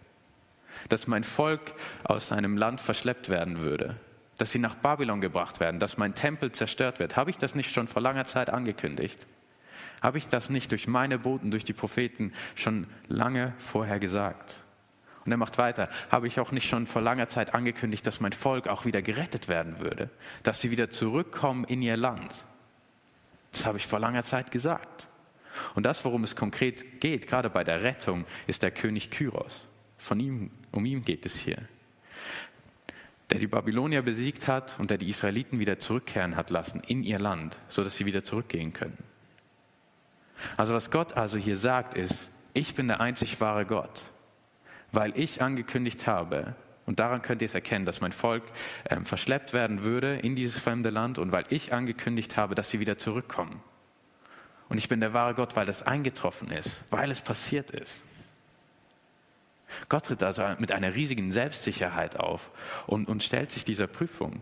dass 0.88 1.06
mein 1.06 1.24
Volk 1.24 1.74
aus 2.04 2.28
seinem 2.28 2.56
Land 2.56 2.80
verschleppt 2.80 3.28
werden 3.28 3.58
würde, 3.58 3.96
dass 4.38 4.52
sie 4.52 4.58
nach 4.58 4.74
Babylon 4.74 5.20
gebracht 5.20 5.60
werden, 5.60 5.80
dass 5.80 5.98
mein 5.98 6.14
Tempel 6.14 6.52
zerstört 6.52 6.98
wird. 6.98 7.16
Habe 7.16 7.30
ich 7.30 7.38
das 7.38 7.54
nicht 7.54 7.72
schon 7.72 7.88
vor 7.88 8.02
langer 8.02 8.24
Zeit 8.24 8.50
angekündigt? 8.50 9.26
Habe 10.00 10.18
ich 10.18 10.28
das 10.28 10.48
nicht 10.48 10.70
durch 10.70 10.88
meine 10.88 11.18
Boten, 11.18 11.50
durch 11.50 11.64
die 11.64 11.74
Propheten 11.74 12.32
schon 12.54 12.86
lange 13.08 13.52
vorher 13.58 13.98
gesagt? 13.98 14.64
Und 15.24 15.32
er 15.32 15.36
macht 15.36 15.58
weiter, 15.58 15.90
habe 16.10 16.26
ich 16.26 16.40
auch 16.40 16.52
nicht 16.52 16.68
schon 16.68 16.86
vor 16.86 17.02
langer 17.02 17.28
Zeit 17.28 17.54
angekündigt, 17.54 18.06
dass 18.06 18.20
mein 18.20 18.32
Volk 18.32 18.68
auch 18.68 18.86
wieder 18.86 19.02
gerettet 19.02 19.48
werden 19.48 19.78
würde, 19.78 20.08
dass 20.42 20.60
sie 20.60 20.70
wieder 20.70 20.88
zurückkommen 20.88 21.64
in 21.64 21.82
ihr 21.82 21.96
Land. 21.96 22.32
Das 23.52 23.66
habe 23.66 23.78
ich 23.78 23.86
vor 23.86 24.00
langer 24.00 24.22
Zeit 24.22 24.50
gesagt. 24.50 25.08
Und 25.74 25.84
das, 25.84 26.04
worum 26.04 26.24
es 26.24 26.36
konkret 26.36 27.00
geht, 27.00 27.26
gerade 27.26 27.50
bei 27.50 27.64
der 27.64 27.82
Rettung, 27.82 28.24
ist 28.46 28.62
der 28.62 28.70
König 28.70 29.10
Kyros. 29.10 29.68
Von 30.00 30.18
ihm, 30.18 30.50
um 30.72 30.86
ihn 30.86 31.04
geht 31.04 31.26
es 31.26 31.38
hier. 31.38 31.58
Der 33.30 33.38
die 33.38 33.46
Babylonier 33.46 34.00
besiegt 34.02 34.48
hat 34.48 34.80
und 34.80 34.90
der 34.90 34.96
die 34.96 35.10
Israeliten 35.10 35.58
wieder 35.58 35.78
zurückkehren 35.78 36.36
hat 36.36 36.48
lassen 36.50 36.82
in 36.86 37.02
ihr 37.02 37.18
Land, 37.18 37.60
sodass 37.68 37.96
sie 37.96 38.06
wieder 38.06 38.24
zurückgehen 38.24 38.72
können. 38.72 38.96
Also 40.56 40.72
was 40.72 40.90
Gott 40.90 41.18
also 41.18 41.36
hier 41.36 41.58
sagt 41.58 41.94
ist, 41.94 42.30
ich 42.54 42.74
bin 42.74 42.88
der 42.88 43.00
einzig 43.00 43.40
wahre 43.42 43.66
Gott, 43.66 44.10
weil 44.90 45.16
ich 45.16 45.42
angekündigt 45.42 46.06
habe, 46.06 46.56
und 46.86 46.98
daran 46.98 47.20
könnt 47.22 47.42
ihr 47.42 47.46
es 47.46 47.54
erkennen, 47.54 47.84
dass 47.84 48.00
mein 48.00 48.10
Volk 48.10 48.42
äh, 48.84 48.98
verschleppt 49.02 49.52
werden 49.52 49.84
würde 49.84 50.16
in 50.16 50.34
dieses 50.34 50.58
fremde 50.58 50.90
Land 50.90 51.18
und 51.18 51.30
weil 51.30 51.44
ich 51.50 51.72
angekündigt 51.74 52.36
habe, 52.38 52.54
dass 52.54 52.70
sie 52.70 52.80
wieder 52.80 52.98
zurückkommen. 52.98 53.62
Und 54.70 54.78
ich 54.78 54.88
bin 54.88 54.98
der 54.98 55.12
wahre 55.12 55.34
Gott, 55.34 55.54
weil 55.54 55.66
das 55.66 55.82
eingetroffen 55.82 56.50
ist, 56.50 56.84
weil 56.90 57.10
es 57.10 57.20
passiert 57.20 57.70
ist. 57.70 58.02
Gott 59.88 60.06
tritt 60.06 60.22
also 60.22 60.44
mit 60.58 60.72
einer 60.72 60.94
riesigen 60.94 61.32
Selbstsicherheit 61.32 62.18
auf 62.18 62.50
und, 62.86 63.08
und 63.08 63.22
stellt 63.22 63.50
sich 63.50 63.64
dieser 63.64 63.86
Prüfung. 63.86 64.40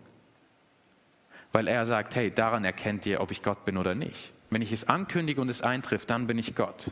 Weil 1.52 1.68
er 1.68 1.87
sagt, 1.87 2.14
hey, 2.14 2.30
daran 2.30 2.64
erkennt 2.64 3.06
ihr, 3.06 3.20
ob 3.20 3.30
ich 3.30 3.42
Gott 3.42 3.64
bin 3.64 3.76
oder 3.76 3.94
nicht. 3.94 4.32
Wenn 4.50 4.62
ich 4.62 4.73
es 4.73 4.88
ankündige 4.88 5.40
und 5.40 5.49
es 5.49 5.62
eintrifft, 5.62 6.11
dann 6.11 6.26
bin 6.26 6.38
ich 6.38 6.54
Gott. 6.54 6.90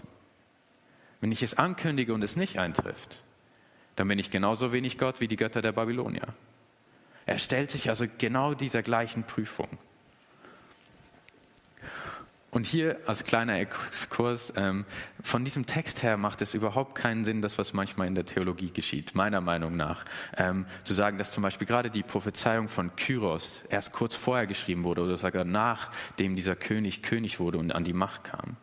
Wenn 1.21 1.33
ich 1.33 1.43
es 1.43 1.55
ankündige 1.55 2.13
und 2.13 2.23
es 2.23 2.37
nicht 2.37 2.59
eintrifft, 2.59 3.25
dann 3.97 4.09
bin 4.09 4.19
ich 4.19 4.31
genauso 4.31 4.73
wenig 4.73 4.99
Gott 4.99 5.21
wie 5.21 5.29
die 5.29 5.37
Götter 5.37 5.63
der 5.63 5.73
Babylonier. 5.73 6.35
Er 7.25 7.39
stellt 7.39 7.71
sich 7.71 7.89
also 7.89 8.07
genau 8.19 8.55
dieser 8.55 8.83
gleichen 8.83 9.25
Prüfung. 9.25 9.69
Und 12.57 12.65
hier 12.67 12.97
als 13.05 13.23
kleiner 13.23 13.59
Exkurs, 13.59 14.51
ähm, 14.57 14.87
von 15.23 15.45
diesem 15.45 15.67
Text 15.67 16.03
her 16.03 16.17
macht 16.17 16.41
es 16.41 16.55
überhaupt 16.55 16.95
keinen 16.95 17.23
Sinn, 17.23 17.43
das, 17.43 17.59
was 17.59 17.75
manchmal 17.75 18.07
in 18.07 18.15
der 18.15 18.25
Theologie 18.25 18.71
geschieht, 18.71 19.15
meiner 19.15 19.43
Meinung 19.43 19.77
nach. 19.77 20.07
Ähm, 20.39 20.65
zu 20.83 20.95
sagen, 20.95 21.19
dass 21.19 21.33
zum 21.33 21.43
Beispiel 21.43 21.67
gerade 21.67 21.91
die 21.91 22.03
Prophezeiung 22.03 22.69
von 22.69 22.97
Kyros 22.97 23.63
erst 23.69 23.93
kurz 23.93 24.15
vorher 24.15 24.47
geschrieben 24.47 24.85
wurde 24.85 25.03
oder 25.03 25.19
sogar 25.19 25.45
nachdem 25.45 26.35
dieser 26.35 26.57
König 26.57 27.03
König 27.03 27.41
wurde 27.41 27.59
und 27.59 27.73
an 27.73 27.85
die 27.85 27.93
Macht 27.93 28.25
kam. 28.25 28.57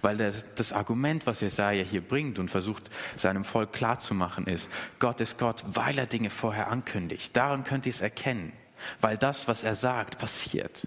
Weil 0.00 0.16
das, 0.16 0.46
das 0.54 0.72
Argument, 0.72 1.26
was 1.26 1.42
Jesaja 1.42 1.84
hier 1.84 2.00
bringt 2.00 2.38
und 2.38 2.50
versucht, 2.50 2.88
seinem 3.16 3.44
Volk 3.44 3.74
klarzumachen, 3.74 4.46
ist, 4.46 4.70
Gott 5.00 5.20
ist 5.20 5.36
Gott, 5.36 5.66
weil 5.66 5.98
er 5.98 6.06
Dinge 6.06 6.30
vorher 6.30 6.70
ankündigt. 6.70 7.36
Daran 7.36 7.64
könnt 7.64 7.84
ihr 7.84 7.92
es 7.92 8.00
erkennen. 8.00 8.54
Weil 9.02 9.18
das, 9.18 9.48
was 9.48 9.64
er 9.64 9.74
sagt, 9.74 10.18
passiert. 10.18 10.86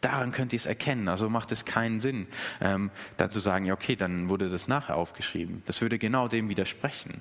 Daran 0.00 0.30
könnt 0.30 0.52
ihr 0.52 0.58
es 0.58 0.66
erkennen. 0.66 1.08
Also 1.08 1.28
macht 1.28 1.50
es 1.50 1.64
keinen 1.64 2.00
Sinn, 2.00 2.28
ähm, 2.60 2.90
dann 3.16 3.30
zu 3.30 3.40
sagen, 3.40 3.66
ja, 3.66 3.74
okay, 3.74 3.96
dann 3.96 4.28
wurde 4.28 4.48
das 4.48 4.68
nachher 4.68 4.96
aufgeschrieben. 4.96 5.62
Das 5.66 5.80
würde 5.80 5.98
genau 5.98 6.28
dem 6.28 6.48
widersprechen. 6.48 7.20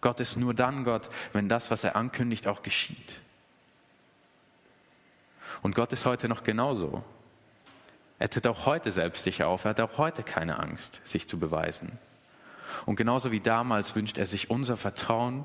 Gott 0.00 0.20
ist 0.20 0.36
nur 0.36 0.52
dann 0.52 0.84
Gott, 0.84 1.08
wenn 1.32 1.48
das, 1.48 1.70
was 1.70 1.84
er 1.84 1.96
ankündigt, 1.96 2.46
auch 2.46 2.62
geschieht. 2.62 3.20
Und 5.62 5.74
Gott 5.74 5.92
ist 5.92 6.06
heute 6.06 6.28
noch 6.28 6.42
genauso. 6.42 7.04
Er 8.18 8.28
tritt 8.28 8.46
auch 8.46 8.66
heute 8.66 8.92
selbstsicher 8.92 9.48
auf. 9.48 9.64
Er 9.64 9.70
hat 9.70 9.80
auch 9.80 9.98
heute 9.98 10.22
keine 10.22 10.58
Angst, 10.58 11.00
sich 11.04 11.28
zu 11.28 11.38
beweisen. 11.38 11.98
Und 12.84 12.96
genauso 12.96 13.32
wie 13.32 13.40
damals 13.40 13.94
wünscht 13.94 14.18
er 14.18 14.26
sich 14.26 14.50
unser 14.50 14.76
Vertrauen. 14.76 15.44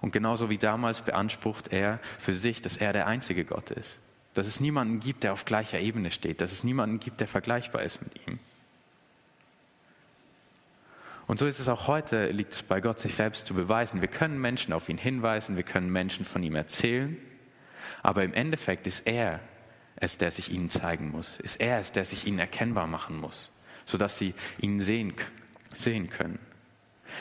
Und 0.00 0.12
genauso 0.12 0.50
wie 0.50 0.58
damals 0.58 1.02
beansprucht 1.02 1.72
er 1.72 2.00
für 2.18 2.34
sich, 2.34 2.62
dass 2.62 2.76
er 2.76 2.92
der 2.92 3.06
einzige 3.06 3.44
Gott 3.44 3.70
ist. 3.70 4.00
Dass 4.34 4.46
es 4.46 4.60
niemanden 4.60 5.00
gibt, 5.00 5.24
der 5.24 5.32
auf 5.32 5.44
gleicher 5.44 5.78
Ebene 5.78 6.10
steht, 6.10 6.40
dass 6.40 6.52
es 6.52 6.64
niemanden 6.64 7.00
gibt, 7.00 7.20
der 7.20 7.28
vergleichbar 7.28 7.82
ist 7.82 8.00
mit 8.02 8.26
ihm. 8.26 8.38
Und 11.26 11.38
so 11.38 11.46
ist 11.46 11.60
es 11.60 11.68
auch 11.68 11.86
heute, 11.86 12.30
liegt 12.30 12.52
es 12.52 12.62
bei 12.62 12.80
Gott, 12.80 13.00
sich 13.00 13.14
selbst 13.14 13.46
zu 13.46 13.54
beweisen. 13.54 14.00
Wir 14.00 14.08
können 14.08 14.40
Menschen 14.40 14.72
auf 14.72 14.88
ihn 14.88 14.98
hinweisen, 14.98 15.56
wir 15.56 15.62
können 15.62 15.90
Menschen 15.90 16.24
von 16.24 16.42
ihm 16.42 16.56
erzählen, 16.56 17.16
aber 18.02 18.24
im 18.24 18.34
Endeffekt 18.34 18.86
ist 18.86 19.06
er 19.06 19.40
es, 19.96 20.18
der 20.18 20.30
sich 20.30 20.50
ihnen 20.50 20.68
zeigen 20.68 21.10
muss, 21.10 21.38
ist 21.38 21.60
er 21.60 21.78
es, 21.78 21.92
der 21.92 22.04
sich 22.04 22.26
ihnen 22.26 22.38
erkennbar 22.38 22.86
machen 22.86 23.16
muss, 23.16 23.52
sodass 23.86 24.18
sie 24.18 24.34
ihn 24.58 24.80
sehen, 24.80 25.14
sehen 25.74 26.10
können. 26.10 26.38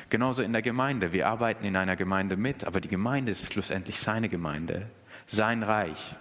Genauso 0.10 0.42
in 0.42 0.54
der 0.54 0.62
Gemeinde. 0.62 1.14
Wir 1.14 1.28
arbeiten 1.28 1.66
in 1.66 1.76
einer 1.76 1.96
Gemeinde 1.96 2.38
mit, 2.38 2.64
aber 2.64 2.82
die 2.82 2.88
Gemeinde 2.88 3.32
ist 3.32 3.54
schlussendlich 3.54 4.00
seine 4.00 4.30
Gemeinde, 4.30 4.88
sein 5.28 5.64
Reich. 5.64 6.16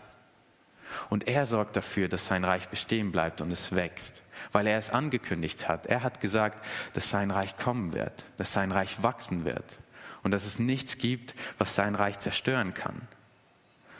Und 1.09 1.29
er 1.29 1.47
sorgt 1.47 1.77
dafür, 1.77 2.09
dass 2.09 2.27
sein 2.27 2.45
Reich 2.45 2.69
bestehen 2.69 3.13
bleibt 3.13 3.41
und 3.41 3.51
es 3.51 3.73
wächst, 3.73 4.23
weil 4.53 4.67
er 4.67 4.79
es 4.79 4.91
angekündigt 4.91 5.69
hat. 5.69 5.87
Er 5.87 6.03
hat 6.03 6.21
gesagt, 6.21 6.65
dass 6.93 7.11
sein 7.11 7.31
Reich 7.31 7.57
kommen 7.57 7.93
wird, 7.93 8.27
dass 8.37 8.53
sein 8.53 8.73
Reich 8.73 9.03
wachsen 9.03 9.45
wird 9.45 9.81
und 10.23 10.31
dass 10.31 10.45
es 10.45 10.59
nichts 10.59 10.99
gibt, 10.99 11.35
was 11.59 11.75
sein 11.75 11.95
Reich 11.95 12.19
zerstören 12.19 12.75
kann. 12.75 13.01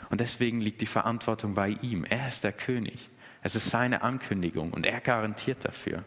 Und 0.09 0.19
deswegen 0.19 0.59
liegt 0.59 0.81
die 0.81 0.87
Verantwortung 0.87 1.53
bei 1.53 1.69
ihm. 1.69 2.03
Er 2.03 2.27
ist 2.27 2.43
der 2.43 2.51
König. 2.51 3.09
Es 3.41 3.55
ist 3.55 3.69
seine 3.69 4.01
Ankündigung 4.01 4.73
und 4.73 4.85
er 4.85 4.99
garantiert 4.99 5.65
dafür. 5.65 6.03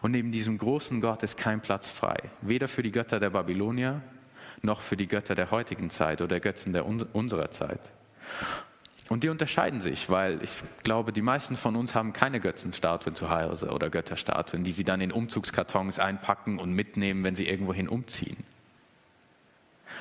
Und 0.00 0.12
neben 0.12 0.32
diesem 0.32 0.58
großen 0.58 1.00
Gott 1.00 1.22
ist 1.22 1.36
kein 1.36 1.60
Platz 1.60 1.90
frei, 1.90 2.16
weder 2.40 2.68
für 2.68 2.82
die 2.82 2.92
Götter 2.92 3.18
der 3.18 3.30
Babylonier 3.30 4.00
noch 4.62 4.80
für 4.80 4.96
die 4.96 5.08
Götter 5.08 5.34
der 5.34 5.50
heutigen 5.50 5.90
Zeit 5.90 6.22
oder 6.22 6.38
Götzen 6.38 6.72
der 6.72 6.86
unserer 6.86 7.50
Zeit. 7.50 7.80
Und 9.08 9.24
die 9.24 9.28
unterscheiden 9.28 9.80
sich, 9.80 10.08
weil 10.08 10.42
ich 10.42 10.62
glaube, 10.84 11.12
die 11.12 11.20
meisten 11.20 11.56
von 11.56 11.76
uns 11.76 11.94
haben 11.94 12.12
keine 12.12 12.40
Götzenstatuen 12.40 13.14
zu 13.14 13.28
Hause 13.28 13.70
oder 13.70 13.90
Götterstatuen, 13.90 14.64
die 14.64 14.72
sie 14.72 14.84
dann 14.84 15.00
in 15.00 15.12
Umzugskartons 15.12 15.98
einpacken 15.98 16.58
und 16.58 16.72
mitnehmen, 16.72 17.22
wenn 17.24 17.36
sie 17.36 17.46
irgendwohin 17.46 17.88
umziehen. 17.88 18.38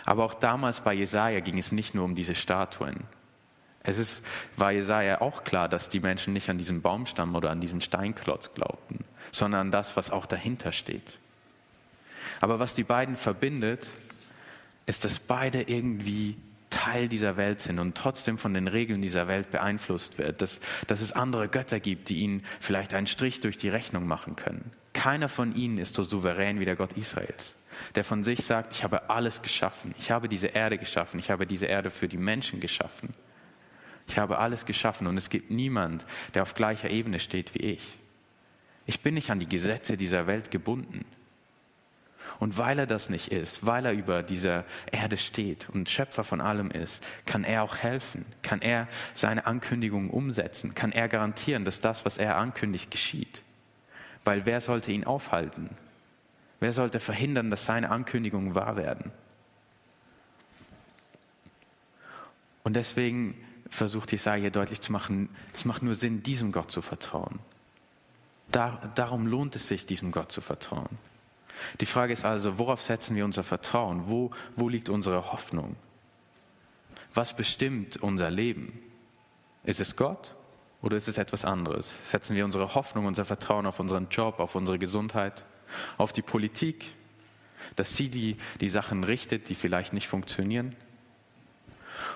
Aber 0.05 0.23
auch 0.23 0.33
damals 0.33 0.81
bei 0.81 0.93
Jesaja 0.93 1.41
ging 1.41 1.57
es 1.57 1.71
nicht 1.71 1.93
nur 1.93 2.05
um 2.05 2.15
diese 2.15 2.35
Statuen. 2.35 3.03
Es 3.83 3.97
ist, 3.97 4.23
war 4.55 4.71
Jesaja 4.71 5.21
auch 5.21 5.43
klar, 5.43 5.67
dass 5.67 5.89
die 5.89 5.99
Menschen 5.99 6.33
nicht 6.33 6.49
an 6.49 6.57
diesen 6.57 6.81
Baumstamm 6.81 7.35
oder 7.35 7.49
an 7.49 7.59
diesen 7.59 7.81
Steinklotz 7.81 8.53
glaubten, 8.53 9.03
sondern 9.31 9.61
an 9.61 9.71
das, 9.71 9.97
was 9.97 10.11
auch 10.11 10.25
dahinter 10.25 10.71
steht. 10.71 11.19
Aber 12.39 12.59
was 12.59 12.75
die 12.75 12.83
beiden 12.83 13.15
verbindet, 13.15 13.89
ist, 14.85 15.03
dass 15.03 15.19
beide 15.19 15.63
irgendwie 15.63 16.37
Teil 16.71 17.07
dieser 17.07 17.37
Welt 17.37 17.61
sind 17.61 17.77
und 17.77 17.95
trotzdem 17.95 18.39
von 18.39 18.55
den 18.55 18.67
Regeln 18.67 19.01
dieser 19.01 19.27
Welt 19.27 19.51
beeinflusst 19.51 20.17
wird, 20.17 20.41
dass, 20.41 20.59
dass 20.87 21.01
es 21.01 21.11
andere 21.11 21.47
Götter 21.47 21.79
gibt, 21.79 22.09
die 22.09 22.17
ihnen 22.17 22.43
vielleicht 22.59 22.95
einen 22.95 23.05
Strich 23.05 23.41
durch 23.41 23.59
die 23.59 23.69
Rechnung 23.69 24.07
machen 24.07 24.35
können. 24.35 24.71
Keiner 24.93 25.29
von 25.29 25.55
ihnen 25.55 25.77
ist 25.77 25.93
so 25.93 26.03
souverän 26.03 26.59
wie 26.59 26.65
der 26.65 26.75
Gott 26.75 26.93
Israels, 26.93 27.55
der 27.95 28.03
von 28.03 28.23
sich 28.23 28.43
sagt, 28.43 28.73
ich 28.73 28.83
habe 28.83 29.09
alles 29.09 29.41
geschaffen, 29.41 29.93
ich 29.99 30.09
habe 30.09 30.27
diese 30.27 30.47
Erde 30.47 30.77
geschaffen, 30.77 31.19
ich 31.19 31.29
habe 31.29 31.45
diese 31.45 31.67
Erde 31.67 31.91
für 31.91 32.07
die 32.07 32.17
Menschen 32.17 32.59
geschaffen. 32.59 33.13
Ich 34.07 34.17
habe 34.17 34.39
alles 34.39 34.65
geschaffen 34.65 35.07
und 35.07 35.15
es 35.15 35.29
gibt 35.29 35.51
niemand, 35.51 36.05
der 36.33 36.41
auf 36.41 36.55
gleicher 36.55 36.89
Ebene 36.89 37.19
steht 37.19 37.53
wie 37.53 37.59
ich. 37.59 37.97
Ich 38.85 39.01
bin 39.01 39.13
nicht 39.13 39.29
an 39.29 39.39
die 39.39 39.47
Gesetze 39.47 39.95
dieser 39.95 40.27
Welt 40.27 40.51
gebunden. 40.51 41.05
Und 42.39 42.57
weil 42.57 42.79
er 42.79 42.87
das 42.87 43.09
nicht 43.09 43.31
ist, 43.31 43.65
weil 43.65 43.85
er 43.85 43.93
über 43.93 44.23
dieser 44.23 44.65
Erde 44.91 45.17
steht 45.17 45.69
und 45.69 45.89
Schöpfer 45.89 46.23
von 46.23 46.41
allem 46.41 46.71
ist, 46.71 47.03
kann 47.25 47.43
er 47.43 47.63
auch 47.63 47.77
helfen, 47.77 48.25
kann 48.41 48.61
er 48.61 48.87
seine 49.13 49.45
Ankündigungen 49.45 50.09
umsetzen, 50.09 50.73
kann 50.73 50.91
er 50.91 51.07
garantieren, 51.07 51.65
dass 51.65 51.81
das, 51.81 52.05
was 52.05 52.17
er 52.17 52.37
ankündigt, 52.37 52.89
geschieht. 52.89 53.43
Weil 54.23 54.45
wer 54.45 54.61
sollte 54.61 54.91
ihn 54.91 55.03
aufhalten? 55.03 55.69
Wer 56.59 56.73
sollte 56.73 56.99
verhindern, 56.99 57.49
dass 57.49 57.65
seine 57.65 57.89
Ankündigungen 57.89 58.55
wahr 58.55 58.75
werden? 58.75 59.11
Und 62.63 62.75
deswegen 62.75 63.35
versucht 63.69 64.11
Jesaja 64.11 64.49
deutlich 64.49 64.81
zu 64.81 64.91
machen, 64.91 65.29
es 65.53 65.65
macht 65.65 65.81
nur 65.81 65.95
Sinn, 65.95 66.23
diesem 66.23 66.51
Gott 66.51 66.69
zu 66.69 66.81
vertrauen. 66.81 67.39
Dar, 68.51 68.91
darum 68.95 69.27
lohnt 69.27 69.55
es 69.55 69.67
sich, 69.67 69.85
diesem 69.85 70.11
Gott 70.11 70.31
zu 70.31 70.41
vertrauen. 70.41 70.97
Die 71.79 71.85
Frage 71.85 72.13
ist 72.13 72.25
also, 72.25 72.57
worauf 72.57 72.81
setzen 72.81 73.15
wir 73.15 73.25
unser 73.25 73.43
Vertrauen? 73.43 74.03
Wo, 74.07 74.31
wo 74.55 74.69
liegt 74.69 74.89
unsere 74.89 75.31
Hoffnung? 75.31 75.75
Was 77.13 77.35
bestimmt 77.35 77.97
unser 77.97 78.29
Leben? 78.29 78.79
Ist 79.63 79.79
es 79.79 79.95
Gott 79.95 80.35
oder 80.81 80.97
ist 80.97 81.07
es 81.07 81.17
etwas 81.17 81.45
anderes? 81.45 81.93
Setzen 82.09 82.35
wir 82.35 82.45
unsere 82.45 82.73
Hoffnung, 82.73 83.05
unser 83.05 83.25
Vertrauen 83.25 83.65
auf 83.65 83.79
unseren 83.79 84.07
Job, 84.09 84.39
auf 84.39 84.55
unsere 84.55 84.79
Gesundheit, 84.79 85.45
auf 85.97 86.13
die 86.13 86.21
Politik, 86.21 86.85
dass 87.75 87.95
sie 87.95 88.09
die, 88.09 88.37
die 88.59 88.69
Sachen 88.69 89.03
richtet, 89.03 89.49
die 89.49 89.55
vielleicht 89.55 89.93
nicht 89.93 90.07
funktionieren? 90.07 90.75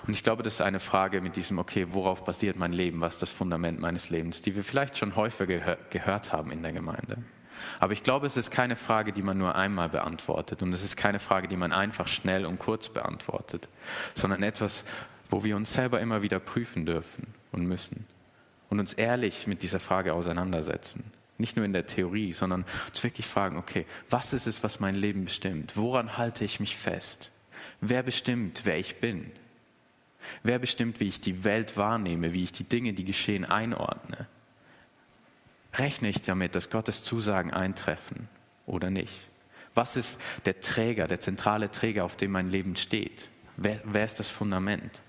Und 0.07 0.13
ich 0.13 0.23
glaube, 0.23 0.43
das 0.43 0.55
ist 0.55 0.61
eine 0.61 0.79
Frage 0.79 1.21
mit 1.21 1.35
diesem, 1.35 1.59
okay, 1.59 1.87
worauf 1.91 2.23
basiert 2.25 2.57
mein 2.57 2.73
Leben? 2.73 3.01
Was 3.01 3.15
ist 3.15 3.21
das 3.21 3.31
Fundament 3.31 3.79
meines 3.79 4.09
Lebens? 4.09 4.41
Die 4.41 4.55
wir 4.55 4.63
vielleicht 4.63 4.97
schon 4.97 5.15
häufig 5.15 5.47
gehör 5.47 5.77
gehört 5.89 6.31
haben 6.31 6.51
in 6.51 6.61
der 6.61 6.73
Gemeinde. 6.73 7.17
Aber 7.79 7.93
ich 7.93 8.03
glaube, 8.03 8.27
es 8.27 8.37
ist 8.37 8.51
keine 8.51 8.75
Frage, 8.75 9.13
die 9.13 9.21
man 9.21 9.37
nur 9.37 9.55
einmal 9.55 9.89
beantwortet. 9.89 10.61
Und 10.61 10.73
es 10.73 10.83
ist 10.83 10.97
keine 10.97 11.19
Frage, 11.19 11.47
die 11.47 11.57
man 11.57 11.71
einfach 11.71 12.07
schnell 12.07 12.45
und 12.45 12.59
kurz 12.59 12.89
beantwortet, 12.89 13.67
sondern 14.13 14.43
etwas, 14.43 14.83
wo 15.29 15.43
wir 15.43 15.55
uns 15.55 15.73
selber 15.73 15.99
immer 15.99 16.21
wieder 16.21 16.39
prüfen 16.39 16.85
dürfen 16.85 17.27
und 17.51 17.65
müssen 17.65 18.05
und 18.69 18.79
uns 18.79 18.93
ehrlich 18.93 19.47
mit 19.47 19.61
dieser 19.63 19.79
Frage 19.79 20.13
auseinandersetzen. 20.13 21.03
Nicht 21.37 21.55
nur 21.55 21.65
in 21.65 21.73
der 21.73 21.85
Theorie, 21.85 22.31
sondern 22.31 22.65
uns 22.87 23.03
wirklich 23.03 23.25
fragen, 23.25 23.57
okay, 23.57 23.85
was 24.09 24.33
ist 24.33 24.47
es, 24.47 24.63
was 24.63 24.79
mein 24.79 24.95
Leben 24.95 25.25
bestimmt? 25.25 25.75
Woran 25.75 26.17
halte 26.17 26.45
ich 26.45 26.59
mich 26.59 26.77
fest? 26.77 27.31
Wer 27.81 28.03
bestimmt, 28.03 28.61
wer 28.63 28.77
ich 28.77 28.99
bin? 29.01 29.31
Wer 30.43 30.59
bestimmt, 30.59 30.99
wie 30.99 31.07
ich 31.07 31.21
die 31.21 31.43
Welt 31.43 31.77
wahrnehme, 31.77 32.33
wie 32.33 32.43
ich 32.43 32.51
die 32.51 32.63
Dinge, 32.63 32.93
die 32.93 33.03
geschehen, 33.03 33.45
einordne? 33.45 34.27
Rechne 35.77 36.09
ich 36.09 36.21
damit, 36.21 36.55
dass 36.55 36.69
Gottes 36.69 37.03
Zusagen 37.03 37.51
eintreffen 37.51 38.29
oder 38.65 38.89
nicht? 38.89 39.13
Was 39.73 39.97
ist 39.97 40.19
der 40.45 40.61
Träger, 40.61 41.07
der 41.07 41.19
zentrale 41.19 41.69
Träger, 41.69 42.05
auf 42.05 42.15
dem 42.15 42.31
mein 42.31 42.49
Leben 42.49 42.75
steht? 42.75 43.29
Wer, 43.57 43.81
wer 43.83 44.05
ist 44.05 44.19
das 44.19 44.29
Fundament? 44.29 45.01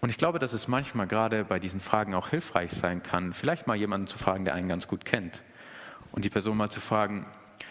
Und 0.00 0.10
ich 0.10 0.16
glaube, 0.16 0.38
dass 0.38 0.52
es 0.52 0.68
manchmal 0.68 1.06
gerade 1.06 1.44
bei 1.44 1.58
diesen 1.58 1.80
Fragen 1.80 2.14
auch 2.14 2.28
hilfreich 2.28 2.72
sein 2.72 3.02
kann, 3.02 3.32
vielleicht 3.32 3.66
mal 3.66 3.76
jemanden 3.76 4.06
zu 4.06 4.18
fragen, 4.18 4.44
der 4.44 4.54
einen 4.54 4.68
ganz 4.68 4.88
gut 4.88 5.04
kennt. 5.04 5.42
Und 6.12 6.24
die 6.24 6.30
Person 6.30 6.56
mal 6.56 6.70
zu 6.70 6.80
fragen, 6.80 7.26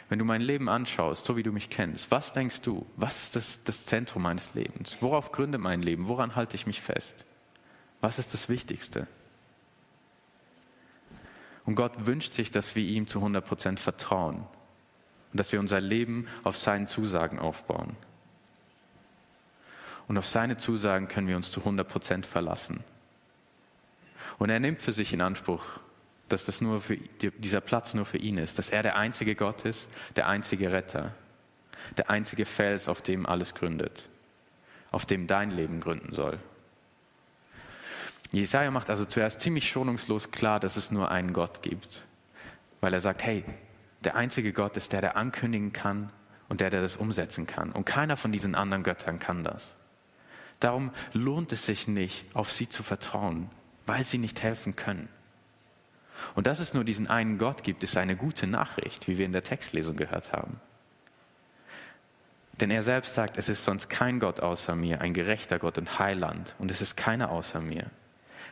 wenn 0.09 0.19
du 0.19 0.25
mein 0.25 0.41
Leben 0.41 0.69
anschaust, 0.69 1.25
so 1.25 1.37
wie 1.37 1.43
du 1.43 1.51
mich 1.51 1.69
kennst, 1.69 2.11
was 2.11 2.33
denkst 2.33 2.61
du? 2.61 2.85
Was 2.95 3.23
ist 3.23 3.35
das, 3.35 3.63
das 3.63 3.85
Zentrum 3.85 4.23
meines 4.23 4.53
Lebens? 4.53 4.97
Worauf 4.99 5.31
gründet 5.31 5.61
mein 5.61 5.81
Leben? 5.81 6.07
Woran 6.07 6.35
halte 6.35 6.55
ich 6.55 6.67
mich 6.67 6.81
fest? 6.81 7.25
Was 8.01 8.19
ist 8.19 8.33
das 8.33 8.49
Wichtigste? 8.49 9.07
Und 11.65 11.75
Gott 11.75 12.05
wünscht 12.05 12.33
sich, 12.33 12.51
dass 12.51 12.75
wir 12.75 12.83
ihm 12.83 13.07
zu 13.07 13.19
100 13.19 13.45
Prozent 13.45 13.79
vertrauen 13.79 14.45
und 15.31 15.39
dass 15.39 15.51
wir 15.51 15.59
unser 15.59 15.79
Leben 15.79 16.27
auf 16.43 16.57
seinen 16.57 16.87
Zusagen 16.87 17.39
aufbauen. 17.39 17.95
Und 20.07 20.17
auf 20.17 20.27
seine 20.27 20.57
Zusagen 20.57 21.07
können 21.07 21.27
wir 21.27 21.37
uns 21.37 21.51
zu 21.51 21.61
100 21.61 21.87
Prozent 21.87 22.25
verlassen. 22.25 22.83
Und 24.37 24.49
er 24.49 24.59
nimmt 24.59 24.81
für 24.81 24.91
sich 24.91 25.13
in 25.13 25.21
Anspruch, 25.21 25.65
dass 26.27 26.45
das 26.45 26.61
nur 26.61 26.81
für, 26.81 26.97
dieser 26.97 27.61
Platz 27.61 27.93
nur 27.93 28.05
für 28.05 28.17
ihn 28.17 28.37
ist, 28.37 28.59
dass 28.59 28.69
er 28.69 28.83
der 28.83 28.95
einzige 28.95 29.35
Gott 29.35 29.65
ist, 29.65 29.89
der 30.15 30.27
einzige 30.27 30.71
Retter, 30.71 31.13
der 31.97 32.09
einzige 32.09 32.45
Fels, 32.45 32.87
auf 32.87 33.01
dem 33.01 33.25
alles 33.25 33.53
gründet, 33.53 34.09
auf 34.91 35.05
dem 35.05 35.27
dein 35.27 35.51
Leben 35.51 35.79
gründen 35.79 36.13
soll. 36.13 36.39
Jesaja 38.33 38.71
macht 38.71 38.89
also 38.89 39.05
zuerst 39.05 39.41
ziemlich 39.41 39.69
schonungslos 39.69 40.31
klar, 40.31 40.59
dass 40.59 40.75
es 40.75 40.89
nur 40.89 41.11
einen 41.11 41.33
Gott 41.33 41.61
gibt, 41.61 42.03
weil 42.81 42.93
er 42.93 43.01
sagt, 43.01 43.23
hey, 43.23 43.45
der 44.03 44.15
einzige 44.15 44.53
Gott 44.53 44.75
ist 44.75 44.91
der, 44.91 45.01
der 45.01 45.15
ankündigen 45.15 45.71
kann 45.71 46.11
und 46.49 46.59
der, 46.59 46.71
der 46.71 46.81
das 46.81 46.95
umsetzen 46.97 47.45
kann. 47.45 47.71
Und 47.71 47.85
keiner 47.85 48.17
von 48.17 48.31
diesen 48.31 48.55
anderen 48.55 48.83
Göttern 48.83 49.19
kann 49.19 49.43
das. 49.43 49.77
Darum 50.59 50.91
lohnt 51.13 51.51
es 51.51 51.65
sich 51.65 51.87
nicht, 51.87 52.25
auf 52.35 52.51
sie 52.51 52.67
zu 52.67 52.81
vertrauen, 52.81 53.49
weil 53.85 54.03
sie 54.03 54.17
nicht 54.17 54.41
helfen 54.41 54.75
können. 54.75 55.09
Und 56.33 56.47
dass 56.47 56.59
es 56.59 56.73
nur 56.73 56.83
diesen 56.83 57.07
einen 57.07 57.37
Gott 57.37 57.63
gibt, 57.63 57.83
ist 57.83 57.97
eine 57.97 58.15
gute 58.15 58.47
Nachricht, 58.47 59.07
wie 59.07 59.19
wir 59.19 59.25
in 59.25 59.31
der 59.31 59.43
Textlesung 59.43 59.95
gehört 59.95 60.33
haben. 60.33 60.59
Denn 62.59 62.71
er 62.71 62.81
selbst 62.81 63.13
sagt, 63.13 63.37
es 63.37 63.49
ist 63.49 63.63
sonst 63.63 63.89
kein 63.89 64.19
Gott 64.19 64.39
außer 64.39 64.75
mir, 64.75 65.01
ein 65.01 65.13
gerechter 65.13 65.59
Gott 65.59 65.77
und 65.77 65.99
Heiland, 65.99 66.55
und 66.57 66.71
es 66.71 66.81
ist 66.81 66.97
keiner 66.97 67.29
außer 67.29 67.59
mir. 67.59 67.91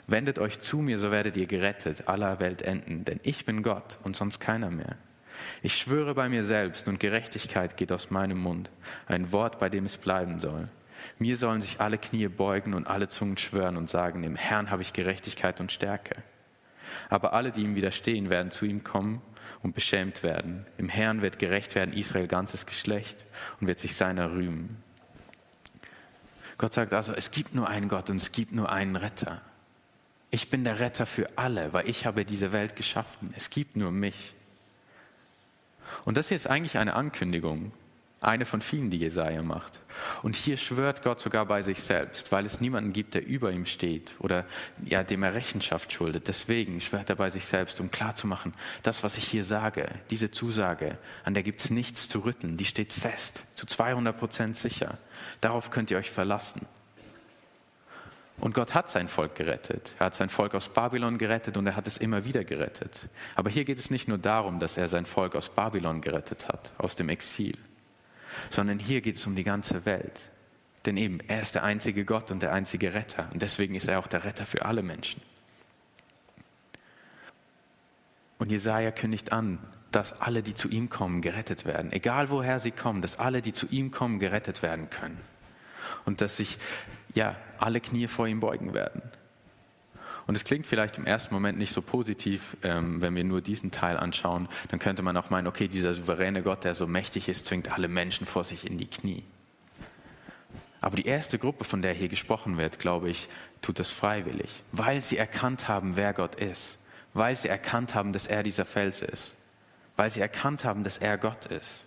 Wendet 0.07 0.39
euch 0.39 0.59
zu 0.59 0.77
mir, 0.77 0.99
so 0.99 1.11
werdet 1.11 1.37
ihr 1.37 1.47
gerettet, 1.47 2.07
aller 2.07 2.39
Welt 2.39 2.61
enden, 2.61 3.05
denn 3.05 3.19
ich 3.23 3.45
bin 3.45 3.63
Gott 3.63 3.97
und 4.03 4.15
sonst 4.15 4.39
keiner 4.39 4.69
mehr. 4.69 4.97
Ich 5.61 5.75
schwöre 5.75 6.13
bei 6.13 6.29
mir 6.29 6.43
selbst 6.43 6.87
und 6.87 6.99
Gerechtigkeit 6.99 7.77
geht 7.77 7.91
aus 7.91 8.11
meinem 8.11 8.37
Mund, 8.37 8.69
ein 9.07 9.31
Wort, 9.31 9.59
bei 9.59 9.69
dem 9.69 9.85
es 9.85 9.97
bleiben 9.97 10.39
soll. 10.39 10.69
Mir 11.17 11.37
sollen 11.37 11.61
sich 11.61 11.79
alle 11.79 11.97
Knie 11.97 12.27
beugen 12.27 12.73
und 12.73 12.87
alle 12.87 13.07
Zungen 13.07 13.37
schwören 13.37 13.77
und 13.77 13.89
sagen, 13.89 14.23
im 14.23 14.35
Herrn 14.35 14.69
habe 14.69 14.81
ich 14.81 14.93
Gerechtigkeit 14.93 15.59
und 15.59 15.71
Stärke. 15.71 16.15
Aber 17.09 17.33
alle, 17.33 17.51
die 17.51 17.61
ihm 17.61 17.75
widerstehen, 17.75 18.29
werden 18.29 18.51
zu 18.51 18.65
ihm 18.65 18.83
kommen 18.83 19.21
und 19.63 19.75
beschämt 19.75 20.23
werden. 20.23 20.65
Im 20.77 20.89
Herrn 20.89 21.21
wird 21.21 21.39
gerecht 21.39 21.75
werden 21.75 21.93
Israel 21.93 22.27
ganzes 22.27 22.65
Geschlecht 22.65 23.25
und 23.59 23.67
wird 23.67 23.79
sich 23.79 23.95
seiner 23.95 24.31
rühmen. 24.31 24.83
Gott 26.57 26.73
sagt 26.73 26.93
also, 26.93 27.13
es 27.13 27.31
gibt 27.31 27.55
nur 27.55 27.67
einen 27.67 27.89
Gott 27.89 28.09
und 28.09 28.17
es 28.17 28.31
gibt 28.31 28.51
nur 28.51 28.71
einen 28.71 28.95
Retter. 28.95 29.41
Ich 30.33 30.49
bin 30.49 30.63
der 30.63 30.79
Retter 30.79 31.05
für 31.05 31.29
alle, 31.35 31.73
weil 31.73 31.89
ich 31.89 32.05
habe 32.05 32.23
diese 32.23 32.53
Welt 32.53 32.77
geschaffen. 32.77 33.33
Es 33.35 33.49
gibt 33.49 33.75
nur 33.75 33.91
mich. 33.91 34.33
Und 36.05 36.15
das 36.15 36.29
hier 36.29 36.37
ist 36.37 36.47
eigentlich 36.47 36.77
eine 36.77 36.93
Ankündigung, 36.93 37.73
eine 38.21 38.45
von 38.45 38.61
vielen, 38.61 38.89
die 38.89 38.97
Jesaja 38.97 39.41
macht. 39.41 39.81
Und 40.23 40.37
hier 40.37 40.55
schwört 40.55 41.03
Gott 41.03 41.19
sogar 41.19 41.45
bei 41.47 41.63
sich 41.63 41.81
selbst, 41.81 42.31
weil 42.31 42.45
es 42.45 42.61
niemanden 42.61 42.93
gibt, 42.93 43.13
der 43.13 43.27
über 43.27 43.51
ihm 43.51 43.65
steht 43.65 44.15
oder 44.19 44.45
ja, 44.85 45.03
dem 45.03 45.23
er 45.23 45.33
Rechenschaft 45.33 45.91
schuldet. 45.91 46.29
Deswegen 46.29 46.79
schwört 46.79 47.09
er 47.09 47.17
bei 47.17 47.29
sich 47.29 47.45
selbst, 47.45 47.81
um 47.81 47.91
klarzumachen, 47.91 48.53
das, 48.83 49.03
was 49.03 49.17
ich 49.17 49.27
hier 49.27 49.43
sage, 49.43 49.89
diese 50.11 50.31
Zusage, 50.31 50.97
an 51.25 51.33
der 51.33 51.43
gibt 51.43 51.59
es 51.59 51.71
nichts 51.71 52.07
zu 52.07 52.19
rütteln, 52.19 52.55
die 52.55 52.65
steht 52.65 52.93
fest, 52.93 53.45
zu 53.55 53.65
200 53.65 54.17
Prozent 54.17 54.55
sicher. 54.55 54.97
Darauf 55.41 55.71
könnt 55.71 55.91
ihr 55.91 55.97
euch 55.97 56.09
verlassen. 56.09 56.67
Und 58.41 58.55
Gott 58.55 58.73
hat 58.73 58.89
sein 58.89 59.07
Volk 59.07 59.35
gerettet. 59.35 59.95
Er 59.99 60.07
hat 60.07 60.15
sein 60.15 60.29
Volk 60.29 60.55
aus 60.55 60.67
Babylon 60.67 61.19
gerettet 61.19 61.57
und 61.57 61.67
er 61.67 61.75
hat 61.75 61.85
es 61.85 61.97
immer 61.97 62.25
wieder 62.25 62.43
gerettet. 62.43 63.07
Aber 63.35 63.51
hier 63.51 63.65
geht 63.65 63.77
es 63.77 63.91
nicht 63.91 64.07
nur 64.07 64.17
darum, 64.17 64.59
dass 64.59 64.77
er 64.77 64.87
sein 64.87 65.05
Volk 65.05 65.35
aus 65.35 65.49
Babylon 65.49 66.01
gerettet 66.01 66.47
hat, 66.47 66.73
aus 66.79 66.95
dem 66.95 67.09
Exil, 67.09 67.53
sondern 68.49 68.79
hier 68.79 69.01
geht 69.01 69.17
es 69.17 69.27
um 69.27 69.35
die 69.35 69.43
ganze 69.43 69.85
Welt. 69.85 70.31
Denn 70.85 70.97
eben, 70.97 71.19
er 71.27 71.43
ist 71.43 71.53
der 71.53 71.63
einzige 71.63 72.03
Gott 72.03 72.31
und 72.31 72.41
der 72.41 72.51
einzige 72.51 72.95
Retter. 72.95 73.29
Und 73.31 73.43
deswegen 73.43 73.75
ist 73.75 73.87
er 73.87 73.99
auch 73.99 74.07
der 74.07 74.23
Retter 74.23 74.47
für 74.47 74.65
alle 74.65 74.81
Menschen. 74.81 75.21
Und 78.39 78.49
Jesaja 78.49 78.89
kündigt 78.89 79.31
an, 79.31 79.59
dass 79.91 80.19
alle, 80.19 80.41
die 80.41 80.55
zu 80.55 80.67
ihm 80.67 80.89
kommen, 80.89 81.21
gerettet 81.21 81.65
werden. 81.65 81.91
Egal 81.91 82.31
woher 82.31 82.57
sie 82.57 82.71
kommen, 82.71 83.03
dass 83.03 83.19
alle, 83.19 83.43
die 83.43 83.53
zu 83.53 83.67
ihm 83.67 83.91
kommen, 83.91 84.17
gerettet 84.17 84.63
werden 84.63 84.89
können 84.89 85.19
und 86.05 86.21
dass 86.21 86.37
sich 86.37 86.57
ja 87.13 87.35
alle 87.61 87.79
Knie 87.79 88.07
vor 88.07 88.27
ihm 88.27 88.39
beugen 88.39 88.73
werden. 88.73 89.01
Und 90.27 90.35
es 90.35 90.43
klingt 90.43 90.67
vielleicht 90.67 90.97
im 90.97 91.05
ersten 91.05 91.33
Moment 91.33 91.57
nicht 91.57 91.73
so 91.73 91.81
positiv, 91.81 92.55
ähm, 92.63 93.01
wenn 93.01 93.15
wir 93.15 93.23
nur 93.23 93.41
diesen 93.41 93.71
Teil 93.71 93.97
anschauen. 93.97 94.47
Dann 94.69 94.79
könnte 94.79 95.01
man 95.01 95.17
auch 95.17 95.29
meinen, 95.29 95.47
okay, 95.47 95.67
dieser 95.67 95.93
souveräne 95.93 96.43
Gott, 96.43 96.63
der 96.63 96.75
so 96.75 96.87
mächtig 96.87 97.27
ist, 97.27 97.47
zwingt 97.47 97.71
alle 97.71 97.87
Menschen 97.87 98.25
vor 98.27 98.43
sich 98.43 98.65
in 98.65 98.77
die 98.77 98.87
Knie. 98.87 99.23
Aber 100.79 100.95
die 100.95 101.05
erste 101.05 101.37
Gruppe, 101.37 101.63
von 101.63 101.81
der 101.81 101.93
hier 101.93 102.07
gesprochen 102.07 102.57
wird, 102.57 102.79
glaube 102.79 103.09
ich, 103.09 103.29
tut 103.61 103.77
das 103.77 103.91
freiwillig, 103.91 104.49
weil 104.71 105.01
sie 105.01 105.17
erkannt 105.17 105.67
haben, 105.67 105.95
wer 105.95 106.13
Gott 106.13 106.35
ist, 106.35 106.79
weil 107.13 107.35
sie 107.35 107.49
erkannt 107.49 107.93
haben, 107.93 108.13
dass 108.13 108.25
er 108.25 108.41
dieser 108.41 108.65
Fels 108.65 109.03
ist, 109.03 109.35
weil 109.95 110.09
sie 110.09 110.21
erkannt 110.21 110.65
haben, 110.65 110.83
dass 110.83 110.97
er 110.97 111.17
Gott 111.17 111.45
ist. 111.45 111.85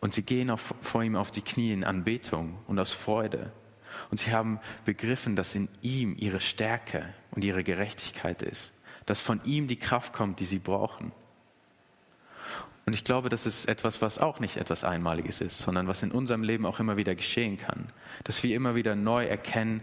Und 0.00 0.14
sie 0.14 0.22
gehen 0.22 0.50
auf, 0.50 0.74
vor 0.80 1.04
ihm 1.04 1.14
auf 1.14 1.30
die 1.30 1.42
Knie 1.42 1.72
in 1.72 1.84
Anbetung 1.84 2.58
und 2.66 2.80
aus 2.80 2.92
Freude. 2.92 3.52
Und 4.10 4.20
sie 4.20 4.32
haben 4.32 4.60
begriffen, 4.84 5.36
dass 5.36 5.54
in 5.54 5.68
ihm 5.80 6.16
ihre 6.18 6.40
Stärke 6.40 7.12
und 7.30 7.44
ihre 7.44 7.64
Gerechtigkeit 7.64 8.42
ist. 8.42 8.72
Dass 9.06 9.20
von 9.20 9.40
ihm 9.44 9.68
die 9.68 9.78
Kraft 9.78 10.12
kommt, 10.12 10.40
die 10.40 10.44
sie 10.44 10.58
brauchen. 10.58 11.12
Und 12.84 12.94
ich 12.94 13.04
glaube, 13.04 13.28
das 13.28 13.46
ist 13.46 13.66
etwas, 13.66 14.02
was 14.02 14.18
auch 14.18 14.40
nicht 14.40 14.56
etwas 14.56 14.82
Einmaliges 14.82 15.40
ist, 15.40 15.58
sondern 15.58 15.86
was 15.86 16.02
in 16.02 16.10
unserem 16.10 16.42
Leben 16.42 16.66
auch 16.66 16.80
immer 16.80 16.96
wieder 16.96 17.14
geschehen 17.14 17.56
kann. 17.56 17.86
Dass 18.24 18.42
wir 18.42 18.56
immer 18.56 18.74
wieder 18.74 18.96
neu 18.96 19.24
erkennen, 19.24 19.82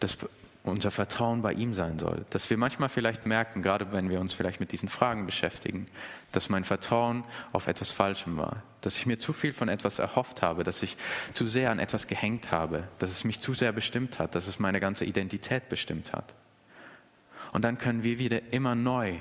dass 0.00 0.18
unser 0.64 0.90
Vertrauen 0.90 1.42
bei 1.42 1.52
ihm 1.52 1.74
sein 1.74 1.98
soll. 1.98 2.24
Dass 2.30 2.48
wir 2.48 2.56
manchmal 2.56 2.88
vielleicht 2.88 3.26
merken, 3.26 3.62
gerade 3.62 3.92
wenn 3.92 4.08
wir 4.08 4.18
uns 4.18 4.32
vielleicht 4.32 4.60
mit 4.60 4.72
diesen 4.72 4.88
Fragen 4.88 5.26
beschäftigen, 5.26 5.86
dass 6.32 6.48
mein 6.48 6.64
Vertrauen 6.64 7.22
auf 7.52 7.66
etwas 7.66 7.90
Falschem 7.92 8.38
war. 8.38 8.62
Dass 8.80 8.96
ich 8.96 9.04
mir 9.04 9.18
zu 9.18 9.34
viel 9.34 9.52
von 9.52 9.68
etwas 9.68 9.98
erhofft 9.98 10.40
habe, 10.40 10.64
dass 10.64 10.82
ich 10.82 10.96
zu 11.34 11.46
sehr 11.46 11.70
an 11.70 11.78
etwas 11.78 12.06
gehängt 12.06 12.50
habe, 12.50 12.88
dass 12.98 13.10
es 13.10 13.24
mich 13.24 13.40
zu 13.40 13.52
sehr 13.52 13.72
bestimmt 13.72 14.18
hat, 14.18 14.34
dass 14.34 14.46
es 14.46 14.58
meine 14.58 14.80
ganze 14.80 15.04
Identität 15.04 15.68
bestimmt 15.68 16.14
hat. 16.14 16.32
Und 17.52 17.62
dann 17.62 17.76
können 17.76 18.02
wir 18.02 18.18
wieder 18.18 18.52
immer 18.52 18.74
neu 18.74 19.18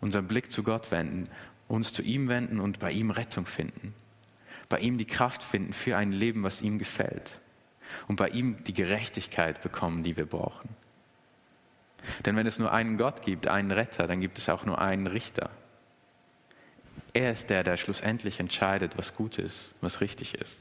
unseren 0.00 0.26
Blick 0.26 0.50
zu 0.50 0.64
Gott 0.64 0.90
wenden, 0.90 1.28
uns 1.68 1.92
zu 1.92 2.02
ihm 2.02 2.28
wenden 2.28 2.58
und 2.58 2.80
bei 2.80 2.90
ihm 2.90 3.10
Rettung 3.10 3.46
finden. 3.46 3.94
Bei 4.68 4.80
ihm 4.80 4.98
die 4.98 5.06
Kraft 5.06 5.42
finden 5.42 5.72
für 5.72 5.96
ein 5.96 6.10
Leben, 6.10 6.42
was 6.42 6.62
ihm 6.62 6.78
gefällt 6.78 7.40
und 8.08 8.16
bei 8.16 8.28
ihm 8.28 8.64
die 8.64 8.74
Gerechtigkeit 8.74 9.62
bekommen, 9.62 10.02
die 10.02 10.16
wir 10.16 10.26
brauchen. 10.26 10.79
Denn 12.24 12.36
wenn 12.36 12.46
es 12.46 12.58
nur 12.58 12.72
einen 12.72 12.96
Gott 12.96 13.22
gibt, 13.22 13.48
einen 13.48 13.70
Retter, 13.70 14.06
dann 14.06 14.20
gibt 14.20 14.38
es 14.38 14.48
auch 14.48 14.64
nur 14.64 14.80
einen 14.80 15.06
Richter. 15.06 15.50
Er 17.12 17.32
ist 17.32 17.50
der, 17.50 17.62
der 17.62 17.76
schlussendlich 17.76 18.40
entscheidet, 18.40 18.96
was 18.96 19.14
gut 19.14 19.38
ist, 19.38 19.74
was 19.80 20.00
richtig 20.00 20.34
ist. 20.34 20.58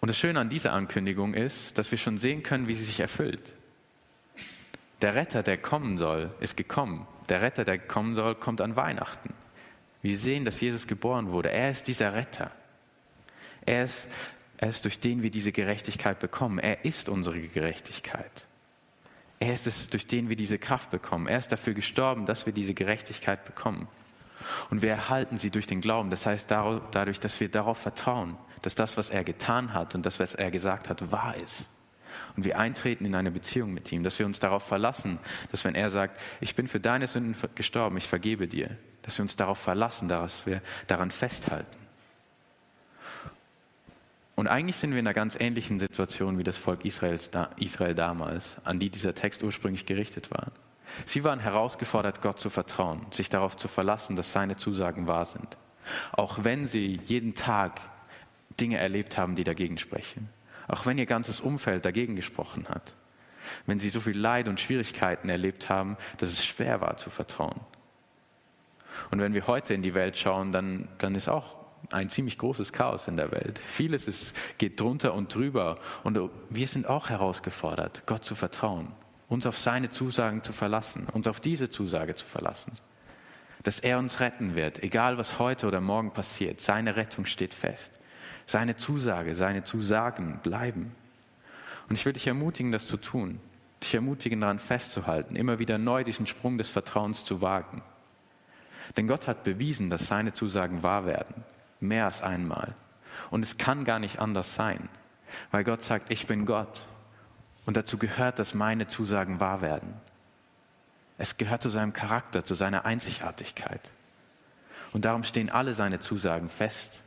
Und 0.00 0.08
das 0.08 0.18
Schöne 0.18 0.38
an 0.38 0.48
dieser 0.48 0.72
Ankündigung 0.72 1.34
ist, 1.34 1.78
dass 1.78 1.90
wir 1.90 1.98
schon 1.98 2.18
sehen 2.18 2.42
können, 2.42 2.68
wie 2.68 2.74
sie 2.74 2.84
sich 2.84 3.00
erfüllt. 3.00 3.54
Der 5.02 5.14
Retter, 5.14 5.42
der 5.42 5.58
kommen 5.58 5.98
soll, 5.98 6.32
ist 6.40 6.56
gekommen. 6.56 7.06
Der 7.28 7.42
Retter, 7.42 7.64
der 7.64 7.78
kommen 7.78 8.14
soll, 8.14 8.34
kommt 8.34 8.60
an 8.60 8.76
Weihnachten. 8.76 9.34
Wir 10.02 10.16
sehen, 10.16 10.44
dass 10.44 10.60
Jesus 10.60 10.86
geboren 10.86 11.32
wurde. 11.32 11.50
Er 11.50 11.70
ist 11.70 11.88
dieser 11.88 12.14
Retter. 12.14 12.52
Er 13.64 13.84
ist, 13.84 14.08
er 14.58 14.68
ist 14.68 14.84
durch 14.84 15.00
den 15.00 15.22
wir 15.22 15.30
diese 15.30 15.50
Gerechtigkeit 15.50 16.20
bekommen. 16.20 16.58
Er 16.58 16.84
ist 16.84 17.08
unsere 17.08 17.40
Gerechtigkeit. 17.40 18.46
Er 19.38 19.52
ist 19.52 19.66
es, 19.66 19.88
durch 19.90 20.06
den 20.06 20.28
wir 20.28 20.36
diese 20.36 20.58
Kraft 20.58 20.90
bekommen. 20.90 21.26
Er 21.26 21.38
ist 21.38 21.52
dafür 21.52 21.74
gestorben, 21.74 22.26
dass 22.26 22.46
wir 22.46 22.52
diese 22.52 22.74
Gerechtigkeit 22.74 23.44
bekommen. 23.44 23.88
Und 24.70 24.82
wir 24.82 24.90
erhalten 24.90 25.38
sie 25.38 25.50
durch 25.50 25.66
den 25.66 25.80
Glauben. 25.80 26.10
Das 26.10 26.26
heißt 26.26 26.50
dadurch, 26.50 27.20
dass 27.20 27.40
wir 27.40 27.50
darauf 27.50 27.78
vertrauen, 27.78 28.36
dass 28.62 28.74
das, 28.74 28.96
was 28.96 29.10
er 29.10 29.24
getan 29.24 29.74
hat 29.74 29.94
und 29.94 30.06
das, 30.06 30.20
was 30.20 30.34
er 30.34 30.50
gesagt 30.50 30.88
hat, 30.88 31.12
wahr 31.12 31.36
ist. 31.36 31.68
Und 32.36 32.44
wir 32.44 32.58
eintreten 32.58 33.04
in 33.04 33.14
eine 33.14 33.30
Beziehung 33.30 33.74
mit 33.74 33.92
ihm, 33.92 34.02
dass 34.02 34.18
wir 34.18 34.26
uns 34.26 34.38
darauf 34.38 34.62
verlassen, 34.62 35.18
dass 35.50 35.64
wenn 35.64 35.74
er 35.74 35.90
sagt, 35.90 36.18
ich 36.40 36.54
bin 36.54 36.66
für 36.66 36.80
deine 36.80 37.06
Sünden 37.06 37.36
gestorben, 37.54 37.96
ich 37.98 38.08
vergebe 38.08 38.48
dir, 38.48 38.76
dass 39.02 39.18
wir 39.18 39.22
uns 39.22 39.36
darauf 39.36 39.58
verlassen, 39.58 40.08
dass 40.08 40.46
wir 40.46 40.62
daran 40.86 41.10
festhalten. 41.10 41.85
Und 44.36 44.48
eigentlich 44.48 44.76
sind 44.76 44.90
wir 44.92 44.98
in 44.98 45.06
einer 45.06 45.14
ganz 45.14 45.36
ähnlichen 45.40 45.80
Situation 45.80 46.38
wie 46.38 46.44
das 46.44 46.58
Volk 46.58 46.84
Israels, 46.84 47.30
Israel 47.56 47.94
damals, 47.94 48.58
an 48.64 48.78
die 48.78 48.90
dieser 48.90 49.14
Text 49.14 49.42
ursprünglich 49.42 49.86
gerichtet 49.86 50.30
war. 50.30 50.52
Sie 51.06 51.24
waren 51.24 51.40
herausgefordert, 51.40 52.20
Gott 52.20 52.38
zu 52.38 52.50
vertrauen, 52.50 53.06
sich 53.10 53.30
darauf 53.30 53.56
zu 53.56 53.66
verlassen, 53.66 54.14
dass 54.14 54.32
seine 54.32 54.56
Zusagen 54.56 55.08
wahr 55.08 55.24
sind. 55.24 55.56
Auch 56.12 56.44
wenn 56.44 56.68
sie 56.68 57.00
jeden 57.06 57.34
Tag 57.34 57.80
Dinge 58.60 58.76
erlebt 58.76 59.16
haben, 59.16 59.36
die 59.36 59.44
dagegen 59.44 59.78
sprechen. 59.78 60.28
Auch 60.68 60.84
wenn 60.84 60.98
ihr 60.98 61.06
ganzes 61.06 61.40
Umfeld 61.40 61.84
dagegen 61.84 62.14
gesprochen 62.14 62.68
hat. 62.68 62.94
Wenn 63.64 63.78
sie 63.78 63.90
so 63.90 64.00
viel 64.00 64.18
Leid 64.18 64.48
und 64.48 64.60
Schwierigkeiten 64.60 65.30
erlebt 65.30 65.70
haben, 65.70 65.96
dass 66.18 66.28
es 66.28 66.44
schwer 66.44 66.80
war 66.82 66.98
zu 66.98 67.08
vertrauen. 67.08 67.60
Und 69.10 69.20
wenn 69.20 69.32
wir 69.32 69.46
heute 69.46 69.72
in 69.72 69.82
die 69.82 69.94
Welt 69.94 70.16
schauen, 70.16 70.52
dann, 70.52 70.88
dann 70.98 71.14
ist 71.14 71.28
auch 71.28 71.65
ein 71.90 72.08
ziemlich 72.08 72.38
großes 72.38 72.72
Chaos 72.72 73.08
in 73.08 73.16
der 73.16 73.30
Welt. 73.32 73.58
Vieles 73.58 74.08
ist, 74.08 74.34
geht 74.58 74.80
drunter 74.80 75.14
und 75.14 75.34
drüber. 75.34 75.78
Und 76.04 76.18
wir 76.50 76.68
sind 76.68 76.86
auch 76.86 77.08
herausgefordert, 77.08 78.02
Gott 78.06 78.24
zu 78.24 78.34
vertrauen, 78.34 78.92
uns 79.28 79.46
auf 79.46 79.58
seine 79.58 79.88
Zusagen 79.88 80.42
zu 80.42 80.52
verlassen, 80.52 81.06
uns 81.12 81.26
auf 81.26 81.40
diese 81.40 81.70
Zusage 81.70 82.14
zu 82.14 82.26
verlassen. 82.26 82.72
Dass 83.62 83.80
er 83.80 83.98
uns 83.98 84.20
retten 84.20 84.54
wird, 84.54 84.82
egal 84.82 85.18
was 85.18 85.38
heute 85.38 85.66
oder 85.66 85.80
morgen 85.80 86.12
passiert. 86.12 86.60
Seine 86.60 86.96
Rettung 86.96 87.26
steht 87.26 87.54
fest. 87.54 87.98
Seine 88.46 88.76
Zusage, 88.76 89.34
seine 89.34 89.64
Zusagen 89.64 90.38
bleiben. 90.42 90.94
Und 91.88 91.96
ich 91.96 92.04
will 92.04 92.12
dich 92.12 92.26
ermutigen, 92.26 92.72
das 92.72 92.86
zu 92.86 92.96
tun. 92.96 93.40
Dich 93.82 93.94
ermutigen, 93.94 94.40
daran 94.40 94.58
festzuhalten, 94.58 95.36
immer 95.36 95.58
wieder 95.58 95.78
neu 95.78 96.04
diesen 96.04 96.26
Sprung 96.26 96.58
des 96.58 96.70
Vertrauens 96.70 97.24
zu 97.24 97.42
wagen. 97.42 97.82
Denn 98.96 99.08
Gott 99.08 99.26
hat 99.26 99.44
bewiesen, 99.44 99.90
dass 99.90 100.06
seine 100.06 100.32
Zusagen 100.32 100.82
wahr 100.82 101.06
werden. 101.06 101.44
Mehr 101.80 102.06
als 102.06 102.22
einmal. 102.22 102.74
Und 103.30 103.42
es 103.42 103.58
kann 103.58 103.84
gar 103.84 103.98
nicht 103.98 104.18
anders 104.18 104.54
sein, 104.54 104.88
weil 105.50 105.64
Gott 105.64 105.82
sagt, 105.82 106.10
ich 106.10 106.26
bin 106.26 106.46
Gott. 106.46 106.86
Und 107.64 107.76
dazu 107.76 107.98
gehört, 107.98 108.38
dass 108.38 108.54
meine 108.54 108.86
Zusagen 108.86 109.40
wahr 109.40 109.60
werden. 109.60 109.94
Es 111.18 111.36
gehört 111.36 111.62
zu 111.62 111.68
seinem 111.68 111.92
Charakter, 111.92 112.44
zu 112.44 112.54
seiner 112.54 112.84
Einzigartigkeit. 112.84 113.92
Und 114.92 115.04
darum 115.04 115.24
stehen 115.24 115.50
alle 115.50 115.74
seine 115.74 115.98
Zusagen 115.98 116.48
fest, 116.48 117.02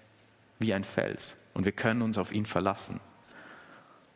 wie 0.59 0.73
ein 0.73 0.83
Fels. 0.83 1.35
Und 1.53 1.65
wir 1.65 1.71
können 1.71 2.01
uns 2.01 2.17
auf 2.17 2.31
ihn 2.31 2.45
verlassen. 2.45 2.99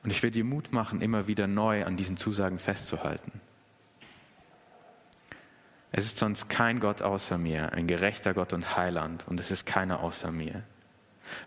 Und 0.04 0.12
ich 0.12 0.22
will 0.22 0.32
dir 0.32 0.44
Mut 0.44 0.74
machen, 0.74 1.02
immer 1.02 1.28
wieder 1.28 1.48
neu 1.48 1.86
an 1.86 1.96
diesen 1.96 2.18
Zusagen 2.18 2.60
festzuhalten. 2.60 3.40
Es 5.96 6.06
ist 6.06 6.18
sonst 6.18 6.50
kein 6.50 6.80
Gott 6.80 7.04
außer 7.04 7.38
mir, 7.38 7.72
ein 7.72 7.86
gerechter 7.86 8.34
Gott 8.34 8.52
und 8.52 8.76
Heiland, 8.76 9.28
und 9.28 9.40
es 9.40 9.52
ist 9.52 9.68
keiner 9.68 10.00
außer 10.00 10.32
mir. 10.32 10.64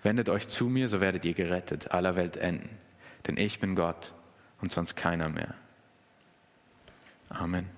Wendet 0.04 0.28
euch 0.28 0.46
zu 0.46 0.68
mir, 0.68 0.88
so 0.88 1.00
werdet 1.00 1.24
ihr 1.24 1.34
gerettet, 1.34 1.90
aller 1.90 2.14
Welt 2.14 2.36
enden. 2.36 2.70
Denn 3.26 3.36
ich 3.36 3.58
bin 3.58 3.74
Gott 3.74 4.14
und 4.60 4.70
sonst 4.70 4.94
keiner 4.94 5.28
mehr. 5.28 5.54
Amen. 7.28 7.75